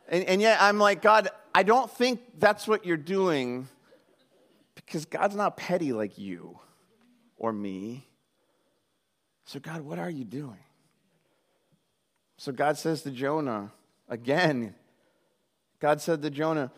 and, 0.09 0.23
and 0.23 0.41
yet 0.41 0.57
I'm 0.59 0.79
like, 0.79 1.03
God, 1.03 1.29
I 1.53 1.61
don't 1.61 1.91
think 1.91 2.21
that's 2.39 2.67
what 2.67 2.83
you're 2.83 2.97
doing 2.97 3.67
because 4.73 5.05
God's 5.05 5.35
not 5.35 5.55
petty 5.55 5.93
like 5.93 6.17
you 6.17 6.57
or 7.37 7.53
me. 7.53 8.07
So, 9.45 9.59
God, 9.59 9.81
what 9.81 9.99
are 9.99 10.09
you 10.09 10.25
doing? 10.25 10.57
So, 12.37 12.51
God 12.51 12.77
says 12.77 13.03
to 13.03 13.11
Jonah, 13.11 13.71
Again, 14.09 14.73
God 15.79 16.01
said 16.01 16.21
to 16.21 16.29
Jonah, 16.29 16.71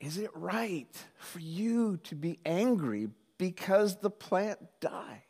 Is 0.00 0.18
it 0.18 0.30
right 0.34 0.88
for 1.16 1.38
you 1.38 1.98
to 2.04 2.14
be 2.14 2.38
angry 2.44 3.08
because 3.38 3.96
the 3.96 4.10
plant 4.10 4.58
died? 4.80 5.22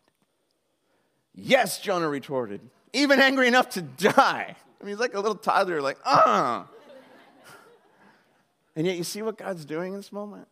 Yes, 1.35 1.81
Jonah 1.81 2.09
retorted, 2.09 2.61
even 2.93 3.21
angry 3.21 3.49
enough 3.49 3.71
to 3.71 3.83
die. 3.83 4.57
I 4.81 4.85
mean, 4.85 4.95
he's 4.95 5.01
like 5.01 5.15
a 5.15 5.21
little 5.21 5.35
toddler, 5.35 5.83
like, 5.83 5.99
ah. 6.05 6.69
And 8.77 8.87
yet, 8.87 8.97
you 8.97 9.05
see 9.05 9.23
what 9.23 9.39
God's 9.39 9.65
doing 9.65 9.93
in 9.93 9.99
this 9.99 10.13
moment? 10.13 10.49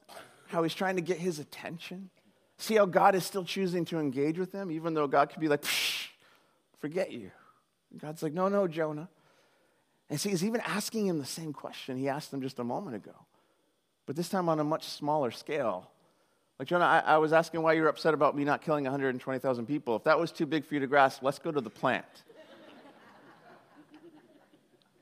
How 0.47 0.63
he's 0.63 0.75
trying 0.75 0.97
to 0.97 1.03
get 1.03 1.19
his 1.19 1.39
attention? 1.39 2.11
See 2.57 2.77
how 2.77 2.87
God 2.87 3.17
is 3.17 3.25
still 3.25 3.45
choosing 3.45 3.85
to 3.87 3.99
engage 3.99 4.39
with 4.39 4.53
him, 4.53 4.71
even 4.71 4.95
though 4.95 5.09
God 5.09 5.31
could 5.31 5.41
be 5.41 5.49
like, 5.49 5.65
forget 6.79 7.11
you. 7.11 7.33
God's 7.99 8.23
like, 8.23 8.33
no, 8.33 8.49
no, 8.49 8.69
Jonah. 8.69 9.09
And 10.13 10.21
see, 10.21 10.29
he's 10.29 10.45
even 10.45 10.61
asking 10.61 11.07
him 11.07 11.19
the 11.19 11.25
same 11.25 11.55
question 11.55 11.97
he 11.97 12.11
asked 12.11 12.35
him 12.35 12.43
just 12.43 12.59
a 12.59 12.65
moment 12.65 12.97
ago, 12.97 13.15
but 14.05 14.15
this 14.15 14.29
time 14.29 14.51
on 14.51 14.61
a 14.61 14.65
much 14.65 14.85
smaller 14.85 15.31
scale. 15.31 15.91
Like, 16.59 16.69
Jonah, 16.69 16.85
I, 16.85 16.99
I 16.99 17.17
was 17.17 17.33
asking 17.33 17.63
why 17.63 17.73
you 17.73 17.81
were 17.81 17.89
upset 17.89 18.13
about 18.13 18.37
me 18.37 18.45
not 18.45 18.61
killing 18.61 18.85
120,000 18.85 19.65
people. 19.65 19.97
If 19.97 20.05
that 20.05 20.21
was 20.21 20.31
too 20.31 20.45
big 20.45 20.67
for 20.67 20.75
you 20.75 20.81
to 20.81 20.87
grasp, 20.87 21.23
let's 21.23 21.39
go 21.39 21.51
to 21.51 21.63
the 21.63 21.71
plant. 21.71 22.05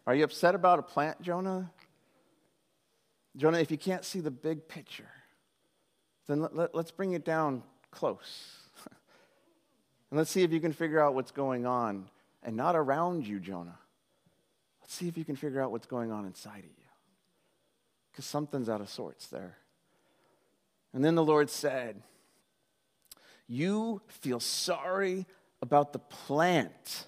Are 0.06 0.14
you 0.14 0.22
upset 0.22 0.54
about 0.54 0.78
a 0.78 0.82
plant, 0.82 1.20
Jonah? 1.20 1.72
Jonah, 3.36 3.58
if 3.58 3.72
you 3.72 3.78
can't 3.78 4.04
see 4.04 4.20
the 4.20 4.30
big 4.30 4.68
picture, 4.68 5.10
then 6.28 6.40
let, 6.40 6.54
let, 6.54 6.72
let's 6.72 6.92
bring 6.92 7.14
it 7.14 7.24
down 7.24 7.64
close. 7.90 8.58
and 8.86 10.18
let's 10.18 10.30
see 10.30 10.44
if 10.44 10.52
you 10.52 10.60
can 10.60 10.72
figure 10.72 11.00
out 11.00 11.16
what's 11.16 11.32
going 11.32 11.66
on 11.66 12.08
and 12.44 12.56
not 12.56 12.76
around 12.76 13.26
you, 13.26 13.40
Jonah 13.40 13.80
see 14.90 15.08
if 15.08 15.16
you 15.16 15.24
can 15.24 15.36
figure 15.36 15.62
out 15.62 15.70
what's 15.70 15.86
going 15.86 16.10
on 16.10 16.26
inside 16.26 16.58
of 16.58 16.64
you. 16.64 16.88
Because 18.10 18.24
something's 18.24 18.68
out 18.68 18.80
of 18.80 18.88
sorts 18.88 19.28
there. 19.28 19.56
And 20.92 21.04
then 21.04 21.14
the 21.14 21.22
Lord 21.24 21.48
said, 21.48 22.02
You 23.46 24.02
feel 24.08 24.40
sorry 24.40 25.26
about 25.62 25.92
the 25.92 26.00
plant, 26.00 27.06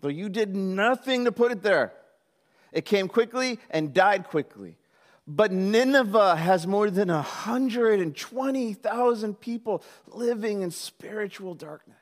though 0.00 0.08
you 0.08 0.28
did 0.28 0.54
nothing 0.54 1.24
to 1.24 1.32
put 1.32 1.52
it 1.52 1.62
there. 1.62 1.94
It 2.72 2.84
came 2.84 3.08
quickly 3.08 3.58
and 3.70 3.94
died 3.94 4.28
quickly. 4.28 4.76
But 5.26 5.52
Nineveh 5.52 6.36
has 6.36 6.66
more 6.66 6.90
than 6.90 7.08
120,000 7.08 9.40
people 9.40 9.82
living 10.08 10.60
in 10.62 10.70
spiritual 10.70 11.54
darkness. 11.54 11.96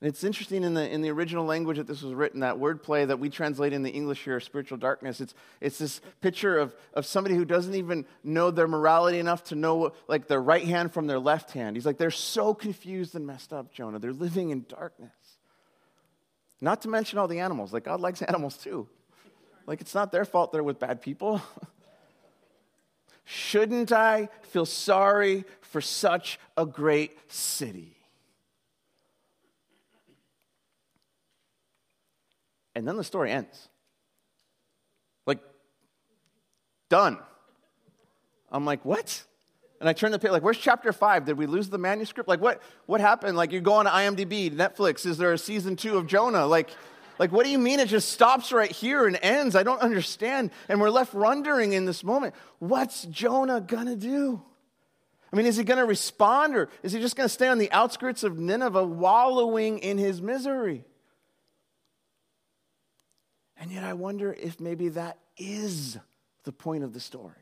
It's 0.00 0.22
interesting 0.22 0.62
in 0.62 0.74
the, 0.74 0.88
in 0.88 1.02
the 1.02 1.10
original 1.10 1.44
language 1.44 1.76
that 1.78 1.88
this 1.88 2.02
was 2.02 2.14
written, 2.14 2.40
that 2.40 2.54
wordplay 2.54 3.08
that 3.08 3.18
we 3.18 3.30
translate 3.30 3.72
in 3.72 3.82
the 3.82 3.90
English 3.90 4.22
here, 4.22 4.38
spiritual 4.38 4.78
darkness. 4.78 5.20
It's, 5.20 5.34
it's 5.60 5.78
this 5.78 6.00
picture 6.20 6.56
of, 6.56 6.72
of 6.94 7.04
somebody 7.04 7.34
who 7.34 7.44
doesn't 7.44 7.74
even 7.74 8.06
know 8.22 8.52
their 8.52 8.68
morality 8.68 9.18
enough 9.18 9.42
to 9.44 9.56
know 9.56 9.92
like 10.06 10.28
their 10.28 10.40
right 10.40 10.64
hand 10.64 10.92
from 10.92 11.08
their 11.08 11.18
left 11.18 11.50
hand. 11.50 11.76
He's 11.76 11.84
like, 11.84 11.98
they're 11.98 12.12
so 12.12 12.54
confused 12.54 13.16
and 13.16 13.26
messed 13.26 13.52
up, 13.52 13.72
Jonah. 13.72 13.98
They're 13.98 14.12
living 14.12 14.50
in 14.50 14.66
darkness. 14.68 15.10
Not 16.60 16.82
to 16.82 16.88
mention 16.88 17.18
all 17.18 17.26
the 17.26 17.40
animals. 17.40 17.72
Like, 17.72 17.84
God 17.84 18.00
likes 18.00 18.22
animals 18.22 18.56
too. 18.56 18.88
Like, 19.66 19.80
it's 19.80 19.96
not 19.96 20.12
their 20.12 20.24
fault 20.24 20.52
they're 20.52 20.62
with 20.62 20.78
bad 20.78 21.02
people. 21.02 21.42
Shouldn't 23.24 23.90
I 23.90 24.28
feel 24.42 24.64
sorry 24.64 25.44
for 25.60 25.80
such 25.80 26.38
a 26.56 26.64
great 26.64 27.18
city? 27.30 27.97
And 32.78 32.86
then 32.86 32.96
the 32.96 33.02
story 33.02 33.32
ends. 33.32 33.68
Like, 35.26 35.40
done. 36.88 37.18
I'm 38.52 38.64
like, 38.64 38.84
what? 38.84 39.24
And 39.80 39.88
I 39.88 39.92
turn 39.92 40.12
the 40.12 40.18
page, 40.20 40.30
like, 40.30 40.44
where's 40.44 40.58
chapter 40.58 40.92
five? 40.92 41.24
Did 41.24 41.36
we 41.36 41.46
lose 41.46 41.68
the 41.68 41.78
manuscript? 41.78 42.28
Like, 42.28 42.40
what, 42.40 42.62
what 42.86 43.00
happened? 43.00 43.36
Like, 43.36 43.50
you 43.50 43.60
go 43.60 43.72
on 43.74 43.86
IMDb, 43.86 44.52
Netflix, 44.52 45.06
is 45.06 45.18
there 45.18 45.32
a 45.32 45.38
season 45.38 45.74
two 45.74 45.96
of 45.96 46.06
Jonah? 46.06 46.46
Like, 46.46 46.70
like, 47.18 47.32
what 47.32 47.44
do 47.44 47.50
you 47.50 47.58
mean 47.58 47.80
it 47.80 47.88
just 47.88 48.10
stops 48.10 48.52
right 48.52 48.70
here 48.70 49.08
and 49.08 49.18
ends? 49.22 49.56
I 49.56 49.64
don't 49.64 49.80
understand. 49.80 50.52
And 50.68 50.80
we're 50.80 50.90
left 50.90 51.14
wondering 51.14 51.72
in 51.72 51.84
this 51.84 52.04
moment, 52.04 52.32
what's 52.60 53.02
Jonah 53.06 53.60
gonna 53.60 53.96
do? 53.96 54.40
I 55.32 55.36
mean, 55.36 55.46
is 55.46 55.56
he 55.56 55.64
gonna 55.64 55.84
respond 55.84 56.54
or 56.54 56.68
is 56.84 56.92
he 56.92 57.00
just 57.00 57.16
gonna 57.16 57.28
stay 57.28 57.48
on 57.48 57.58
the 57.58 57.72
outskirts 57.72 58.22
of 58.22 58.38
Nineveh 58.38 58.84
wallowing 58.84 59.80
in 59.80 59.98
his 59.98 60.22
misery? 60.22 60.84
And 63.60 63.70
yet 63.70 63.84
I 63.84 63.92
wonder 63.94 64.32
if 64.32 64.60
maybe 64.60 64.90
that 64.90 65.18
is 65.36 65.98
the 66.44 66.52
point 66.52 66.84
of 66.84 66.92
the 66.92 67.00
story. 67.00 67.34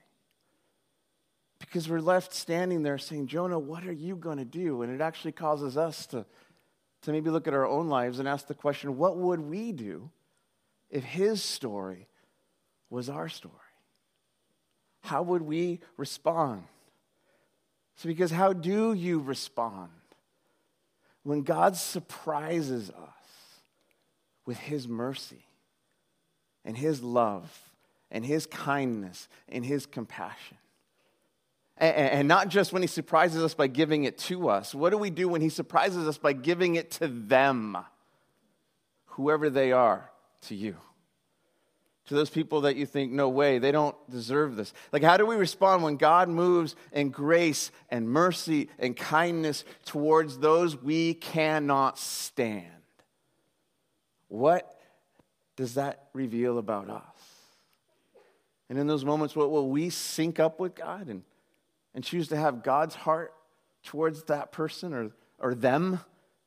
Because 1.59 1.89
we're 1.89 2.01
left 2.01 2.35
standing 2.35 2.83
there 2.83 2.99
saying, 2.99 3.27
Jonah, 3.27 3.59
what 3.59 3.87
are 3.87 3.93
you 3.93 4.17
going 4.17 4.39
to 4.39 4.45
do? 4.45 4.83
And 4.83 4.93
it 4.93 5.01
actually 5.01 5.33
causes 5.33 5.77
us 5.77 6.07
to, 6.07 6.25
to 7.03 7.13
maybe 7.13 7.31
look 7.31 7.47
at 7.47 7.55
our 7.55 7.67
own 7.67 7.89
lives 7.89 8.19
and 8.19 8.29
ask 8.29 8.47
the 8.47 8.55
question, 8.55 8.97
what 8.97 9.17
would 9.17 9.41
we 9.41 9.73
do 9.73 10.11
if 10.91 11.05
his 11.05 11.43
story 11.43 12.09
was 12.91 13.09
our 13.09 13.29
story? 13.29 13.55
How 15.01 15.23
would 15.23 15.43
we 15.43 15.81
respond? 15.97 16.65
So, 17.97 18.09
because 18.09 18.31
how 18.31 18.53
do 18.53 18.93
you 18.93 19.21
respond 19.21 19.91
when 21.23 21.43
God 21.43 21.77
surprises 21.77 22.91
us 22.91 23.61
with 24.45 24.59
his 24.59 24.87
mercy 24.87 25.47
and 26.67 26.77
his 26.77 27.03
love 27.03 27.59
and 28.11 28.27
his 28.27 28.45
kindness 28.45 29.29
and 29.49 29.65
his 29.65 29.87
compassion? 29.87 30.59
And 31.79 32.27
not 32.27 32.49
just 32.49 32.73
when 32.73 32.83
he 32.83 32.89
surprises 32.89 33.43
us 33.43 33.55
by 33.55 33.67
giving 33.67 34.05
it 34.05 34.17
to 34.19 34.49
us. 34.49 34.75
What 34.75 34.91
do 34.91 34.99
we 34.99 35.11
do 35.11 35.29
when 35.29 35.43
he 35.43 35.51
surprises 35.51 36.09
us 36.09 36.17
by 36.17 36.33
giving 36.33 36.77
it 36.77 36.91
to 36.93 37.09
them, 37.09 37.77
whoever 39.07 39.51
they 39.51 39.73
are 39.73 40.11
to 40.47 40.55
you? 40.55 40.77
To 42.07 42.15
those 42.15 42.31
people 42.31 42.63
that 42.63 42.77
you 42.77 42.87
think, 42.87 43.13
no 43.13 43.29
way, 43.29 43.59
they 43.59 43.73
don't 43.73 43.97
deserve 44.09 44.57
this. 44.57 44.73
Like, 44.93 45.03
how 45.03 45.17
do 45.17 45.27
we 45.27 45.35
respond 45.35 45.83
when 45.83 45.97
God 45.97 46.29
moves 46.29 46.77
in 46.93 47.11
grace 47.11 47.71
and 47.91 48.09
mercy 48.09 48.71
and 48.79 48.97
kindness 48.97 49.65
towards 49.85 50.39
those 50.39 50.81
we 50.81 51.15
cannot 51.15 51.99
stand? 51.99 52.65
What 54.29 54.76
does 55.57 55.75
that 55.75 56.09
reveal 56.13 56.59
about 56.59 56.89
us? 56.91 57.03
And 58.69 58.79
in 58.79 58.87
those 58.87 59.05
moments, 59.05 59.35
what 59.35 59.51
will 59.51 59.71
we 59.71 59.91
sync 59.91 60.39
up 60.39 60.61
with 60.61 60.75
God 60.75 61.09
and 61.09 61.23
and 61.97 62.05
choose 62.05 62.29
to 62.29 62.37
have 62.37 62.63
God's 62.63 62.95
heart 62.95 63.33
towards 63.83 64.25
that 64.25 64.53
person 64.53 64.93
or, 64.93 65.11
or 65.41 65.55
them 65.55 65.99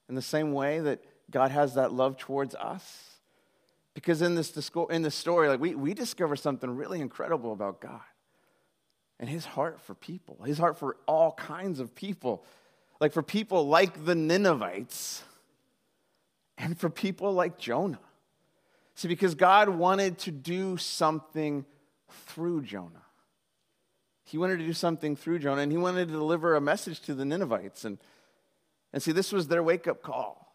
in 0.07 0.13
the 0.13 0.21
same 0.21 0.53
way 0.53 0.79
that 0.79 1.03
God 1.31 1.49
has 1.49 1.73
that 1.73 1.91
love 1.91 2.17
towards 2.17 2.53
us. 2.53 3.17
Because 3.95 4.21
in 4.21 4.35
this, 4.35 4.69
in 4.91 5.01
this 5.01 5.15
story, 5.15 5.49
like 5.49 5.59
we, 5.59 5.73
we 5.73 5.95
discover 5.95 6.35
something 6.35 6.69
really 6.69 7.01
incredible 7.01 7.51
about 7.51 7.81
God 7.81 7.99
and 9.19 9.27
his 9.27 9.43
heart 9.43 9.81
for 9.81 9.95
people, 9.95 10.37
his 10.45 10.59
heart 10.59 10.77
for 10.77 10.97
all 11.07 11.31
kinds 11.31 11.79
of 11.79 11.95
people. 11.95 12.45
Like 13.01 13.11
for 13.11 13.23
people 13.23 13.67
like 13.67 14.05
the 14.05 14.13
Ninevites 14.13 15.23
and 16.59 16.77
for 16.77 16.91
people 16.91 17.33
like 17.33 17.57
Jonah. 17.57 17.99
See, 18.99 19.07
because 19.07 19.33
God 19.33 19.69
wanted 19.69 20.17
to 20.17 20.31
do 20.31 20.75
something 20.75 21.63
through 22.25 22.63
Jonah. 22.63 23.05
He 24.25 24.37
wanted 24.37 24.59
to 24.59 24.65
do 24.65 24.73
something 24.73 25.15
through 25.15 25.39
Jonah, 25.39 25.61
and 25.61 25.71
he 25.71 25.77
wanted 25.77 26.09
to 26.09 26.13
deliver 26.13 26.53
a 26.53 26.59
message 26.59 26.99
to 27.03 27.13
the 27.13 27.23
Ninevites. 27.23 27.85
And, 27.85 27.97
and 28.91 29.01
see, 29.01 29.13
this 29.13 29.31
was 29.31 29.47
their 29.47 29.63
wake 29.63 29.87
up 29.87 30.01
call. 30.01 30.53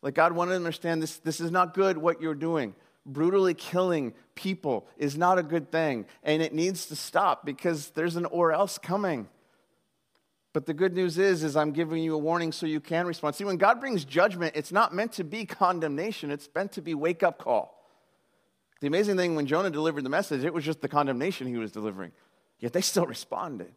Like, 0.00 0.14
God 0.14 0.30
wanted 0.30 0.52
to 0.52 0.58
understand 0.58 1.02
this, 1.02 1.16
this 1.16 1.40
is 1.40 1.50
not 1.50 1.74
good 1.74 1.98
what 1.98 2.22
you're 2.22 2.36
doing. 2.36 2.76
Brutally 3.04 3.52
killing 3.52 4.14
people 4.36 4.86
is 4.96 5.18
not 5.18 5.40
a 5.40 5.42
good 5.42 5.72
thing, 5.72 6.06
and 6.22 6.40
it 6.40 6.54
needs 6.54 6.86
to 6.86 6.94
stop 6.94 7.44
because 7.44 7.90
there's 7.90 8.14
an 8.14 8.26
or 8.26 8.52
else 8.52 8.78
coming. 8.78 9.26
But 10.52 10.66
the 10.66 10.74
good 10.74 10.94
news 10.94 11.18
is, 11.18 11.44
is 11.44 11.56
I'm 11.56 11.72
giving 11.72 12.02
you 12.02 12.14
a 12.14 12.18
warning 12.18 12.52
so 12.52 12.66
you 12.66 12.80
can 12.80 13.06
respond. 13.06 13.34
See, 13.34 13.44
when 13.44 13.56
God 13.56 13.80
brings 13.80 14.04
judgment, 14.04 14.54
it's 14.54 14.72
not 14.72 14.94
meant 14.94 15.12
to 15.12 15.24
be 15.24 15.46
condemnation, 15.46 16.30
it's 16.30 16.48
meant 16.54 16.72
to 16.72 16.82
be 16.82 16.94
wake 16.94 17.22
up 17.22 17.38
call. 17.38 17.78
The 18.80 18.86
amazing 18.86 19.16
thing 19.16 19.34
when 19.36 19.46
Jonah 19.46 19.70
delivered 19.70 20.02
the 20.02 20.10
message, 20.10 20.44
it 20.44 20.52
was 20.52 20.64
just 20.64 20.80
the 20.80 20.88
condemnation 20.88 21.46
he 21.46 21.56
was 21.56 21.72
delivering. 21.72 22.12
Yet 22.58 22.72
they 22.72 22.80
still 22.80 23.06
responded. 23.06 23.72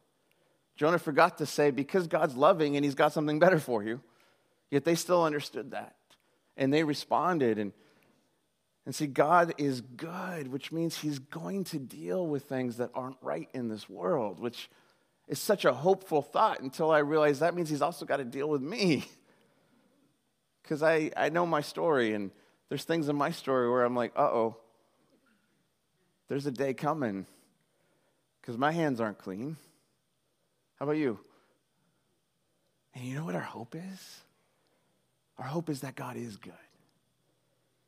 Jonah 0.76 1.00
forgot 1.00 1.38
to 1.38 1.46
say, 1.46 1.72
because 1.72 2.08
God's 2.08 2.36
loving 2.36 2.76
and 2.76 2.84
he's 2.84 2.96
got 2.96 3.14
something 3.14 3.40
better 3.40 3.60
for 3.60 3.84
you. 3.84 4.02
Yet 4.70 4.84
they 4.84 4.96
still 4.96 5.24
understood 5.24 5.72
that. 5.72 5.96
And 6.58 6.74
they 6.74 6.84
responded. 6.84 7.58
And, 7.58 7.72
and 8.86 8.94
see, 8.94 9.08
God 9.08 9.54
is 9.58 9.82
good, 9.82 10.50
which 10.52 10.72
means 10.72 10.98
he's 10.98 11.20
going 11.20 11.64
to 11.66 11.80
deal 11.80 12.28
with 12.28 12.44
things 12.44 12.78
that 12.78 12.90
aren't 12.94 13.18
right 13.22 13.48
in 13.54 13.70
this 13.70 13.90
world, 13.90 14.40
which 14.40 14.70
is 15.28 15.40
such 15.40 15.66
a 15.66 15.74
hopeful 15.74 16.22
thought 16.22 16.62
until 16.62 16.92
I 16.92 17.00
realize 17.00 17.40
that 17.40 17.56
means 17.56 17.70
he's 17.70 17.82
also 17.82 18.06
got 18.06 18.18
to 18.18 18.26
deal 18.26 18.50
with 18.50 18.62
me. 18.62 19.06
Because 20.62 20.82
I, 20.82 21.12
I 21.16 21.30
know 21.30 21.46
my 21.46 21.62
story, 21.62 22.16
and 22.16 22.32
there's 22.70 22.86
things 22.86 23.08
in 23.08 23.16
my 23.16 23.30
story 23.30 23.70
where 23.70 23.84
I'm 23.84 23.96
like, 23.96 24.14
uh 24.16 24.24
oh, 24.24 24.58
there's 26.28 26.48
a 26.48 26.52
day 26.52 26.74
coming 26.74 27.28
because 28.42 28.58
my 28.58 28.72
hands 28.72 29.00
aren't 29.00 29.20
clean. 29.20 29.58
How 30.80 30.86
about 30.86 30.98
you? 30.98 31.20
And 32.96 33.06
you 33.06 33.16
know 33.16 33.26
what 33.26 33.36
our 33.36 33.42
hope 33.42 33.76
is? 33.76 34.22
Our 35.38 35.46
hope 35.46 35.70
is 35.70 35.82
that 35.82 35.96
God 35.96 36.16
is 36.16 36.38
good. 36.38 36.54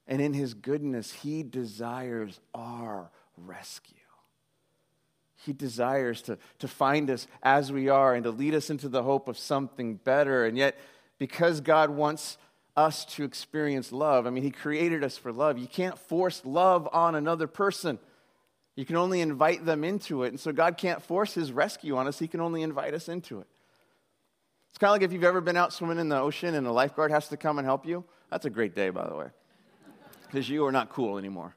And 0.07 0.21
in 0.21 0.33
his 0.33 0.53
goodness, 0.53 1.11
he 1.11 1.43
desires 1.43 2.39
our 2.53 3.09
rescue. 3.37 3.96
He 5.45 5.53
desires 5.53 6.21
to, 6.23 6.37
to 6.59 6.67
find 6.67 7.09
us 7.09 7.27
as 7.43 7.71
we 7.71 7.89
are 7.89 8.15
and 8.15 8.23
to 8.23 8.31
lead 8.31 8.55
us 8.55 8.69
into 8.69 8.89
the 8.89 9.03
hope 9.03 9.27
of 9.27 9.37
something 9.37 9.95
better. 9.95 10.45
And 10.45 10.57
yet, 10.57 10.77
because 11.19 11.61
God 11.61 11.89
wants 11.89 12.37
us 12.75 13.05
to 13.05 13.23
experience 13.23 13.91
love, 13.91 14.27
I 14.27 14.29
mean, 14.29 14.43
he 14.43 14.51
created 14.51 15.03
us 15.03 15.17
for 15.17 15.31
love. 15.31 15.57
You 15.57 15.67
can't 15.67 15.97
force 15.97 16.41
love 16.43 16.89
on 16.91 17.15
another 17.15 17.47
person. 17.47 17.99
You 18.75 18.85
can 18.85 18.95
only 18.95 19.21
invite 19.21 19.65
them 19.65 19.83
into 19.83 20.23
it. 20.23 20.29
And 20.29 20.39
so 20.39 20.51
God 20.51 20.77
can't 20.77 21.01
force 21.01 21.33
his 21.33 21.51
rescue 21.51 21.97
on 21.97 22.07
us, 22.07 22.19
he 22.19 22.27
can 22.27 22.41
only 22.41 22.61
invite 22.61 22.93
us 22.93 23.07
into 23.07 23.39
it. 23.39 23.47
It's 24.69 24.77
kind 24.77 24.89
of 24.89 24.93
like 24.93 25.01
if 25.01 25.11
you've 25.11 25.23
ever 25.23 25.41
been 25.41 25.57
out 25.57 25.73
swimming 25.73 25.97
in 25.97 26.09
the 26.09 26.19
ocean 26.19 26.53
and 26.53 26.67
a 26.67 26.71
lifeguard 26.71 27.09
has 27.09 27.29
to 27.29 27.37
come 27.37 27.57
and 27.57 27.65
help 27.65 27.85
you. 27.85 28.03
That's 28.29 28.45
a 28.45 28.49
great 28.49 28.75
day, 28.75 28.89
by 28.89 29.07
the 29.07 29.15
way, 29.15 29.27
because 30.27 30.47
you 30.49 30.65
are 30.65 30.71
not 30.71 30.89
cool 30.89 31.17
anymore. 31.17 31.55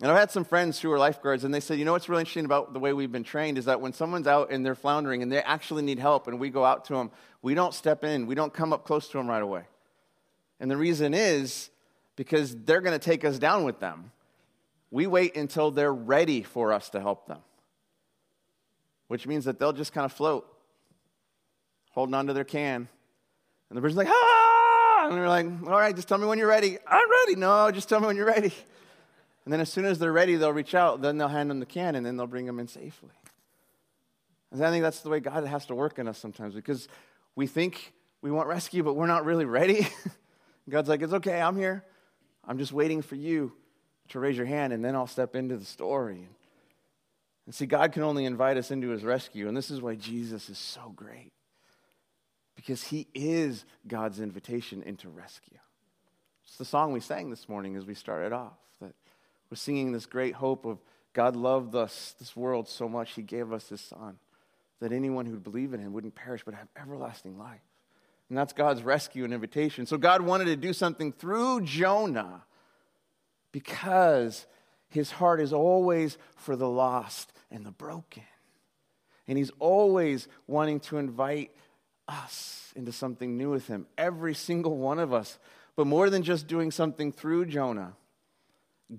And 0.00 0.10
I've 0.10 0.18
had 0.18 0.30
some 0.30 0.44
friends 0.44 0.78
who 0.78 0.92
are 0.92 0.98
lifeguards, 0.98 1.44
and 1.44 1.54
they 1.54 1.60
said, 1.60 1.78
you 1.78 1.84
know 1.84 1.92
what's 1.92 2.08
really 2.08 2.20
interesting 2.20 2.44
about 2.44 2.72
the 2.72 2.78
way 2.78 2.92
we've 2.92 3.12
been 3.12 3.24
trained 3.24 3.56
is 3.56 3.64
that 3.64 3.80
when 3.80 3.92
someone's 3.92 4.26
out 4.26 4.50
and 4.50 4.64
they're 4.64 4.74
floundering 4.74 5.22
and 5.22 5.32
they 5.32 5.42
actually 5.42 5.82
need 5.82 5.98
help, 5.98 6.26
and 6.26 6.38
we 6.38 6.50
go 6.50 6.64
out 6.64 6.84
to 6.86 6.94
them, 6.94 7.10
we 7.40 7.54
don't 7.54 7.72
step 7.72 8.04
in, 8.04 8.26
we 8.26 8.34
don't 8.34 8.52
come 8.52 8.72
up 8.72 8.84
close 8.84 9.08
to 9.08 9.16
them 9.16 9.26
right 9.26 9.42
away. 9.42 9.62
And 10.60 10.70
the 10.70 10.76
reason 10.76 11.14
is 11.14 11.70
because 12.14 12.54
they're 12.54 12.80
going 12.80 12.98
to 12.98 13.04
take 13.04 13.24
us 13.24 13.38
down 13.38 13.64
with 13.64 13.80
them 13.80 14.10
we 14.90 15.06
wait 15.06 15.36
until 15.36 15.70
they're 15.70 15.92
ready 15.92 16.42
for 16.42 16.72
us 16.72 16.90
to 16.90 17.00
help 17.00 17.26
them, 17.26 17.40
which 19.08 19.26
means 19.26 19.44
that 19.46 19.58
they'll 19.58 19.72
just 19.72 19.92
kind 19.92 20.04
of 20.04 20.12
float, 20.12 20.46
holding 21.90 22.14
onto 22.14 22.32
their 22.32 22.44
can. 22.44 22.88
And 23.68 23.76
the 23.76 23.80
person's 23.80 23.98
like, 23.98 24.08
ah! 24.08 25.06
And 25.08 25.16
we're 25.16 25.28
like, 25.28 25.46
all 25.66 25.78
right, 25.78 25.94
just 25.94 26.08
tell 26.08 26.18
me 26.18 26.26
when 26.26 26.38
you're 26.38 26.48
ready. 26.48 26.78
I'm 26.86 27.10
ready. 27.10 27.36
No, 27.36 27.70
just 27.70 27.88
tell 27.88 28.00
me 28.00 28.06
when 28.06 28.16
you're 28.16 28.26
ready. 28.26 28.52
And 29.46 29.52
then 29.52 29.60
as 29.60 29.72
soon 29.72 29.86
as 29.86 29.98
they're 29.98 30.12
ready, 30.12 30.36
they'll 30.36 30.52
reach 30.52 30.74
out. 30.74 31.00
Then 31.00 31.16
they'll 31.16 31.28
hand 31.28 31.48
them 31.48 31.60
the 31.60 31.66
can, 31.66 31.94
and 31.94 32.04
then 32.04 32.18
they'll 32.18 32.26
bring 32.26 32.44
them 32.44 32.58
in 32.58 32.68
safely. 32.68 33.14
And 34.50 34.62
I 34.62 34.70
think 34.70 34.82
that's 34.82 35.00
the 35.00 35.08
way 35.08 35.20
God 35.20 35.44
has 35.46 35.66
to 35.66 35.74
work 35.74 35.98
in 35.98 36.08
us 36.08 36.18
sometimes 36.18 36.54
because 36.54 36.88
we 37.34 37.46
think 37.46 37.92
we 38.22 38.30
want 38.30 38.48
rescue, 38.48 38.82
but 38.82 38.94
we're 38.94 39.06
not 39.06 39.24
really 39.24 39.44
ready. 39.44 39.86
God's 40.68 40.88
like, 40.88 41.00
it's 41.00 41.12
okay, 41.12 41.40
I'm 41.40 41.56
here. 41.56 41.84
I'm 42.44 42.58
just 42.58 42.72
waiting 42.72 43.02
for 43.02 43.14
you 43.14 43.52
to 44.08 44.20
raise 44.20 44.36
your 44.36 44.46
hand, 44.46 44.72
and 44.72 44.84
then 44.84 44.94
I'll 44.94 45.06
step 45.06 45.34
into 45.36 45.56
the 45.56 45.64
story. 45.64 46.28
And 47.44 47.54
see, 47.54 47.66
God 47.66 47.92
can 47.92 48.02
only 48.02 48.24
invite 48.24 48.56
us 48.56 48.72
into 48.72 48.88
his 48.88 49.04
rescue, 49.04 49.46
and 49.46 49.56
this 49.56 49.70
is 49.70 49.80
why 49.80 49.94
Jesus 49.94 50.48
is 50.48 50.58
so 50.58 50.92
great. 50.94 51.32
Because 52.56 52.84
he 52.84 53.06
is 53.14 53.64
God's 53.86 54.18
invitation 54.18 54.82
into 54.82 55.08
rescue. 55.08 55.58
It's 56.44 56.56
the 56.56 56.64
song 56.64 56.92
we 56.92 57.00
sang 57.00 57.30
this 57.30 57.48
morning 57.48 57.76
as 57.76 57.84
we 57.84 57.94
started 57.94 58.32
off, 58.32 58.56
we're 59.50 59.56
singing 59.56 59.92
this 59.92 60.06
great 60.06 60.34
hope 60.34 60.64
of 60.64 60.78
God 61.12 61.36
loved 61.36 61.74
us, 61.74 62.14
this 62.18 62.36
world 62.36 62.68
so 62.68 62.88
much, 62.88 63.12
he 63.12 63.22
gave 63.22 63.52
us 63.52 63.68
his 63.68 63.80
son, 63.80 64.18
that 64.80 64.92
anyone 64.92 65.24
who 65.24 65.32
would 65.32 65.44
believe 65.44 65.72
in 65.72 65.80
him 65.80 65.92
wouldn't 65.92 66.14
perish 66.14 66.42
but 66.44 66.54
have 66.54 66.68
everlasting 66.80 67.38
life. 67.38 67.60
And 68.28 68.36
that's 68.36 68.52
God's 68.52 68.82
rescue 68.82 69.24
and 69.24 69.32
invitation. 69.32 69.86
So 69.86 69.96
God 69.96 70.20
wanted 70.20 70.46
to 70.46 70.56
do 70.56 70.72
something 70.72 71.12
through 71.12 71.62
Jonah 71.62 72.42
because 73.52 74.46
his 74.88 75.10
heart 75.12 75.40
is 75.40 75.52
always 75.52 76.18
for 76.36 76.56
the 76.56 76.68
lost 76.68 77.32
and 77.50 77.64
the 77.64 77.70
broken. 77.70 78.24
And 79.28 79.38
he's 79.38 79.52
always 79.58 80.28
wanting 80.46 80.80
to 80.80 80.98
invite 80.98 81.52
us 82.08 82.72
into 82.76 82.92
something 82.92 83.36
new 83.36 83.50
with 83.50 83.66
him, 83.68 83.86
every 83.96 84.34
single 84.34 84.76
one 84.76 84.98
of 84.98 85.12
us. 85.12 85.38
But 85.76 85.86
more 85.86 86.10
than 86.10 86.22
just 86.22 86.46
doing 86.46 86.70
something 86.70 87.12
through 87.12 87.46
Jonah, 87.46 87.94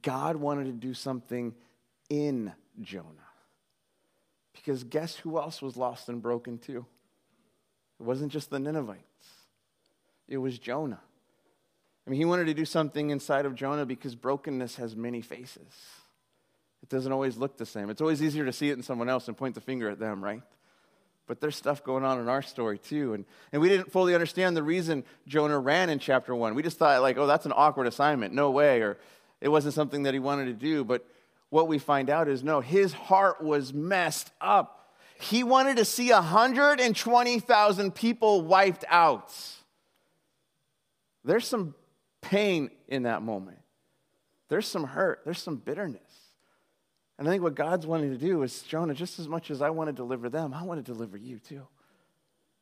God 0.01 0.35
wanted 0.35 0.65
to 0.65 0.71
do 0.71 0.93
something 0.93 1.53
in 2.09 2.53
Jonah. 2.81 3.05
Because 4.53 4.83
guess 4.83 5.15
who 5.15 5.37
else 5.37 5.61
was 5.61 5.77
lost 5.77 6.09
and 6.09 6.21
broken 6.21 6.57
too? 6.57 6.85
It 7.99 8.03
wasn't 8.03 8.31
just 8.31 8.49
the 8.49 8.59
Ninevites, 8.59 9.01
it 10.27 10.37
was 10.37 10.59
Jonah. 10.59 10.99
I 12.05 12.09
mean, 12.09 12.19
he 12.19 12.25
wanted 12.25 12.45
to 12.45 12.53
do 12.53 12.63
something 12.63 13.09
inside 13.09 13.45
of 13.45 13.53
Jonah 13.53 13.85
because 13.85 14.15
brokenness 14.15 14.77
has 14.77 14.95
many 14.95 15.19
faces. 15.19 15.73
It 16.81 16.87
doesn't 16.87 17.11
always 17.11 17.35
look 17.35 17.57
the 17.57 17.65
same. 17.65 17.89
It's 17.89 17.99
always 17.99 18.23
easier 18.23 18.45
to 18.45 18.53
see 18.53 18.69
it 18.69 18.77
in 18.77 18.83
someone 18.83 19.09
else 19.09 19.27
and 19.27 19.35
point 19.35 19.55
the 19.55 19.61
finger 19.61 19.89
at 19.89 19.99
them, 19.99 20.23
right? 20.23 20.41
But 21.27 21.41
there's 21.41 21.57
stuff 21.57 21.83
going 21.83 22.05
on 22.05 22.21
in 22.21 22.29
our 22.29 22.41
story 22.41 22.77
too. 22.77 23.13
And, 23.13 23.25
and 23.51 23.61
we 23.61 23.67
didn't 23.67 23.91
fully 23.91 24.13
understand 24.13 24.55
the 24.55 24.63
reason 24.63 25.03
Jonah 25.27 25.59
ran 25.59 25.89
in 25.89 25.99
chapter 25.99 26.33
one. 26.33 26.55
We 26.55 26.63
just 26.63 26.77
thought, 26.77 27.01
like, 27.01 27.17
oh, 27.17 27.27
that's 27.27 27.45
an 27.45 27.51
awkward 27.53 27.87
assignment. 27.87 28.33
No 28.33 28.51
way. 28.51 28.79
Or 28.81 28.97
it 29.41 29.49
wasn't 29.49 29.73
something 29.73 30.03
that 30.03 30.13
he 30.13 30.19
wanted 30.19 30.45
to 30.45 30.53
do. 30.53 30.83
But 30.83 31.05
what 31.49 31.67
we 31.67 31.79
find 31.79 32.09
out 32.09 32.27
is 32.27 32.43
no, 32.43 32.61
his 32.61 32.93
heart 32.93 33.43
was 33.43 33.73
messed 33.73 34.31
up. 34.41 34.93
He 35.19 35.43
wanted 35.43 35.77
to 35.77 35.85
see 35.85 36.11
120,000 36.11 37.95
people 37.95 38.41
wiped 38.41 38.85
out. 38.87 39.33
There's 41.23 41.47
some 41.47 41.75
pain 42.21 42.69
in 42.87 43.03
that 43.03 43.21
moment. 43.21 43.57
There's 44.49 44.67
some 44.67 44.83
hurt, 44.83 45.21
there's 45.25 45.41
some 45.41 45.57
bitterness. 45.57 46.01
And 47.17 47.27
I 47.27 47.31
think 47.31 47.41
what 47.41 47.55
God's 47.55 47.87
wanting 47.87 48.11
to 48.11 48.17
do 48.17 48.43
is, 48.43 48.61
Jonah, 48.61 48.93
just 48.93 49.17
as 49.17 49.27
much 49.27 49.49
as 49.49 49.61
I 49.61 49.71
want 49.71 49.87
to 49.87 49.93
deliver 49.93 50.29
them, 50.29 50.53
I 50.53 50.63
want 50.63 50.85
to 50.85 50.91
deliver 50.91 51.17
you 51.17 51.39
too. 51.39 51.63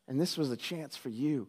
And 0.07 0.19
this 0.19 0.37
was 0.37 0.49
a 0.49 0.57
chance 0.57 0.95
for 0.95 1.09
you 1.09 1.47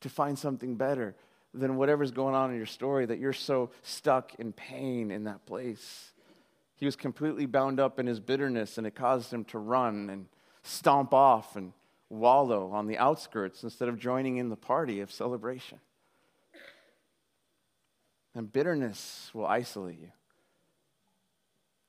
to 0.00 0.08
find 0.08 0.38
something 0.38 0.74
better 0.74 1.14
than 1.54 1.76
whatever's 1.76 2.10
going 2.10 2.34
on 2.34 2.50
in 2.50 2.56
your 2.56 2.66
story 2.66 3.06
that 3.06 3.18
you're 3.18 3.32
so 3.32 3.70
stuck 3.82 4.34
in 4.38 4.52
pain 4.52 5.10
in 5.10 5.24
that 5.24 5.44
place. 5.46 6.12
He 6.76 6.84
was 6.84 6.96
completely 6.96 7.46
bound 7.46 7.80
up 7.80 7.98
in 7.98 8.06
his 8.06 8.20
bitterness, 8.20 8.78
and 8.78 8.86
it 8.86 8.94
caused 8.94 9.32
him 9.32 9.44
to 9.46 9.58
run 9.58 10.10
and 10.10 10.26
stomp 10.62 11.12
off 11.12 11.56
and 11.56 11.72
wallow 12.10 12.70
on 12.70 12.86
the 12.86 12.98
outskirts 12.98 13.62
instead 13.62 13.88
of 13.88 13.98
joining 13.98 14.36
in 14.36 14.48
the 14.48 14.56
party 14.56 15.00
of 15.00 15.10
celebration. 15.10 15.78
And 18.34 18.52
bitterness 18.52 19.30
will 19.34 19.46
isolate 19.46 19.98
you. 19.98 20.12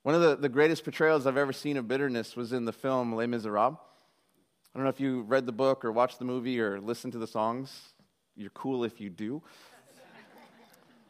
One 0.03 0.15
of 0.15 0.21
the, 0.21 0.35
the 0.37 0.49
greatest 0.49 0.83
portrayals 0.83 1.27
I've 1.27 1.37
ever 1.37 1.53
seen 1.53 1.77
of 1.77 1.87
bitterness 1.87 2.35
was 2.35 2.53
in 2.53 2.65
the 2.65 2.73
film 2.73 3.13
Les 3.13 3.27
Miserables. 3.27 3.77
I 4.73 4.77
don't 4.77 4.83
know 4.83 4.89
if 4.89 4.99
you 4.99 5.21
read 5.21 5.45
the 5.45 5.51
book 5.51 5.83
or 5.83 5.91
watched 5.91 6.19
the 6.19 6.25
movie 6.25 6.59
or 6.59 6.79
listened 6.79 7.13
to 7.13 7.19
the 7.19 7.27
songs. 7.27 7.93
You're 8.39 8.49
cool 8.51 8.85
if 8.85 9.01
you 9.01 9.09
do. 9.09 9.43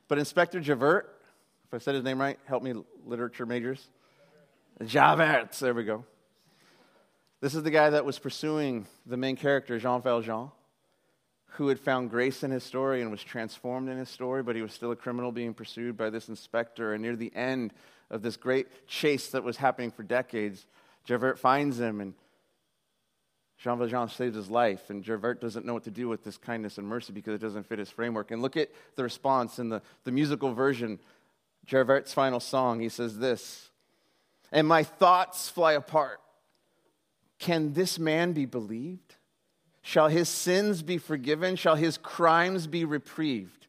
but 0.07 0.17
Inspector 0.17 0.59
Javert, 0.61 1.15
if 1.67 1.73
I 1.73 1.77
said 1.77 1.93
his 1.93 2.03
name 2.03 2.19
right, 2.19 2.39
help 2.45 2.63
me, 2.63 2.73
literature 3.05 3.45
majors. 3.45 3.87
Javert, 4.83 5.51
there 5.59 5.75
we 5.75 5.83
go. 5.83 6.05
This 7.39 7.53
is 7.53 7.61
the 7.61 7.69
guy 7.69 7.91
that 7.91 8.03
was 8.03 8.17
pursuing 8.17 8.87
the 9.05 9.15
main 9.15 9.35
character, 9.35 9.77
Jean 9.77 10.01
Valjean 10.01 10.49
who 11.53 11.67
had 11.67 11.79
found 11.79 12.09
grace 12.09 12.43
in 12.43 12.51
his 12.51 12.63
story 12.63 13.01
and 13.01 13.11
was 13.11 13.23
transformed 13.23 13.89
in 13.89 13.97
his 13.97 14.07
story, 14.09 14.41
but 14.41 14.55
he 14.55 14.61
was 14.61 14.71
still 14.71 14.91
a 14.91 14.95
criminal 14.95 15.31
being 15.31 15.53
pursued 15.53 15.97
by 15.97 16.09
this 16.09 16.29
inspector. 16.29 16.93
And 16.93 17.01
near 17.01 17.15
the 17.15 17.35
end 17.35 17.73
of 18.09 18.21
this 18.21 18.37
great 18.37 18.87
chase 18.87 19.31
that 19.31 19.43
was 19.43 19.57
happening 19.57 19.91
for 19.91 20.03
decades, 20.03 20.65
Javert 21.03 21.37
finds 21.37 21.79
him 21.79 22.01
and 22.01 22.13
Jean 23.59 23.77
Valjean 23.77 24.07
saves 24.07 24.37
his 24.37 24.49
life, 24.49 24.89
and 24.89 25.03
Javert 25.03 25.41
doesn't 25.41 25.65
know 25.65 25.73
what 25.73 25.83
to 25.83 25.91
do 25.91 26.07
with 26.07 26.23
this 26.23 26.37
kindness 26.37 26.77
and 26.77 26.87
mercy 26.87 27.11
because 27.11 27.35
it 27.35 27.41
doesn't 27.41 27.67
fit 27.67 27.77
his 27.77 27.89
framework. 27.89 28.31
And 28.31 28.41
look 28.41 28.55
at 28.55 28.69
the 28.95 29.03
response 29.03 29.59
in 29.59 29.67
the, 29.67 29.81
the 30.05 30.11
musical 30.11 30.53
version, 30.53 30.97
Javert's 31.65 32.13
final 32.13 32.39
song. 32.39 32.79
He 32.79 32.87
says 32.87 33.17
this 33.17 33.69
And 34.51 34.65
my 34.65 34.83
thoughts 34.83 35.49
fly 35.49 35.73
apart. 35.73 36.21
Can 37.37 37.73
this 37.73 37.99
man 37.99 38.31
be 38.31 38.45
believed? 38.45 39.15
Shall 39.81 40.07
his 40.07 40.29
sins 40.29 40.81
be 40.81 40.97
forgiven? 40.97 41.55
Shall 41.55 41.75
his 41.75 41.97
crimes 41.97 42.65
be 42.65 42.85
reprieved? 42.85 43.67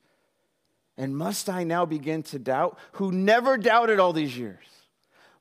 And 0.97 1.17
must 1.17 1.49
I 1.49 1.65
now 1.65 1.85
begin 1.85 2.23
to 2.25 2.39
doubt, 2.39 2.79
who 2.93 3.11
never 3.11 3.57
doubted 3.57 3.99
all 3.99 4.13
these 4.13 4.37
years? 4.37 4.65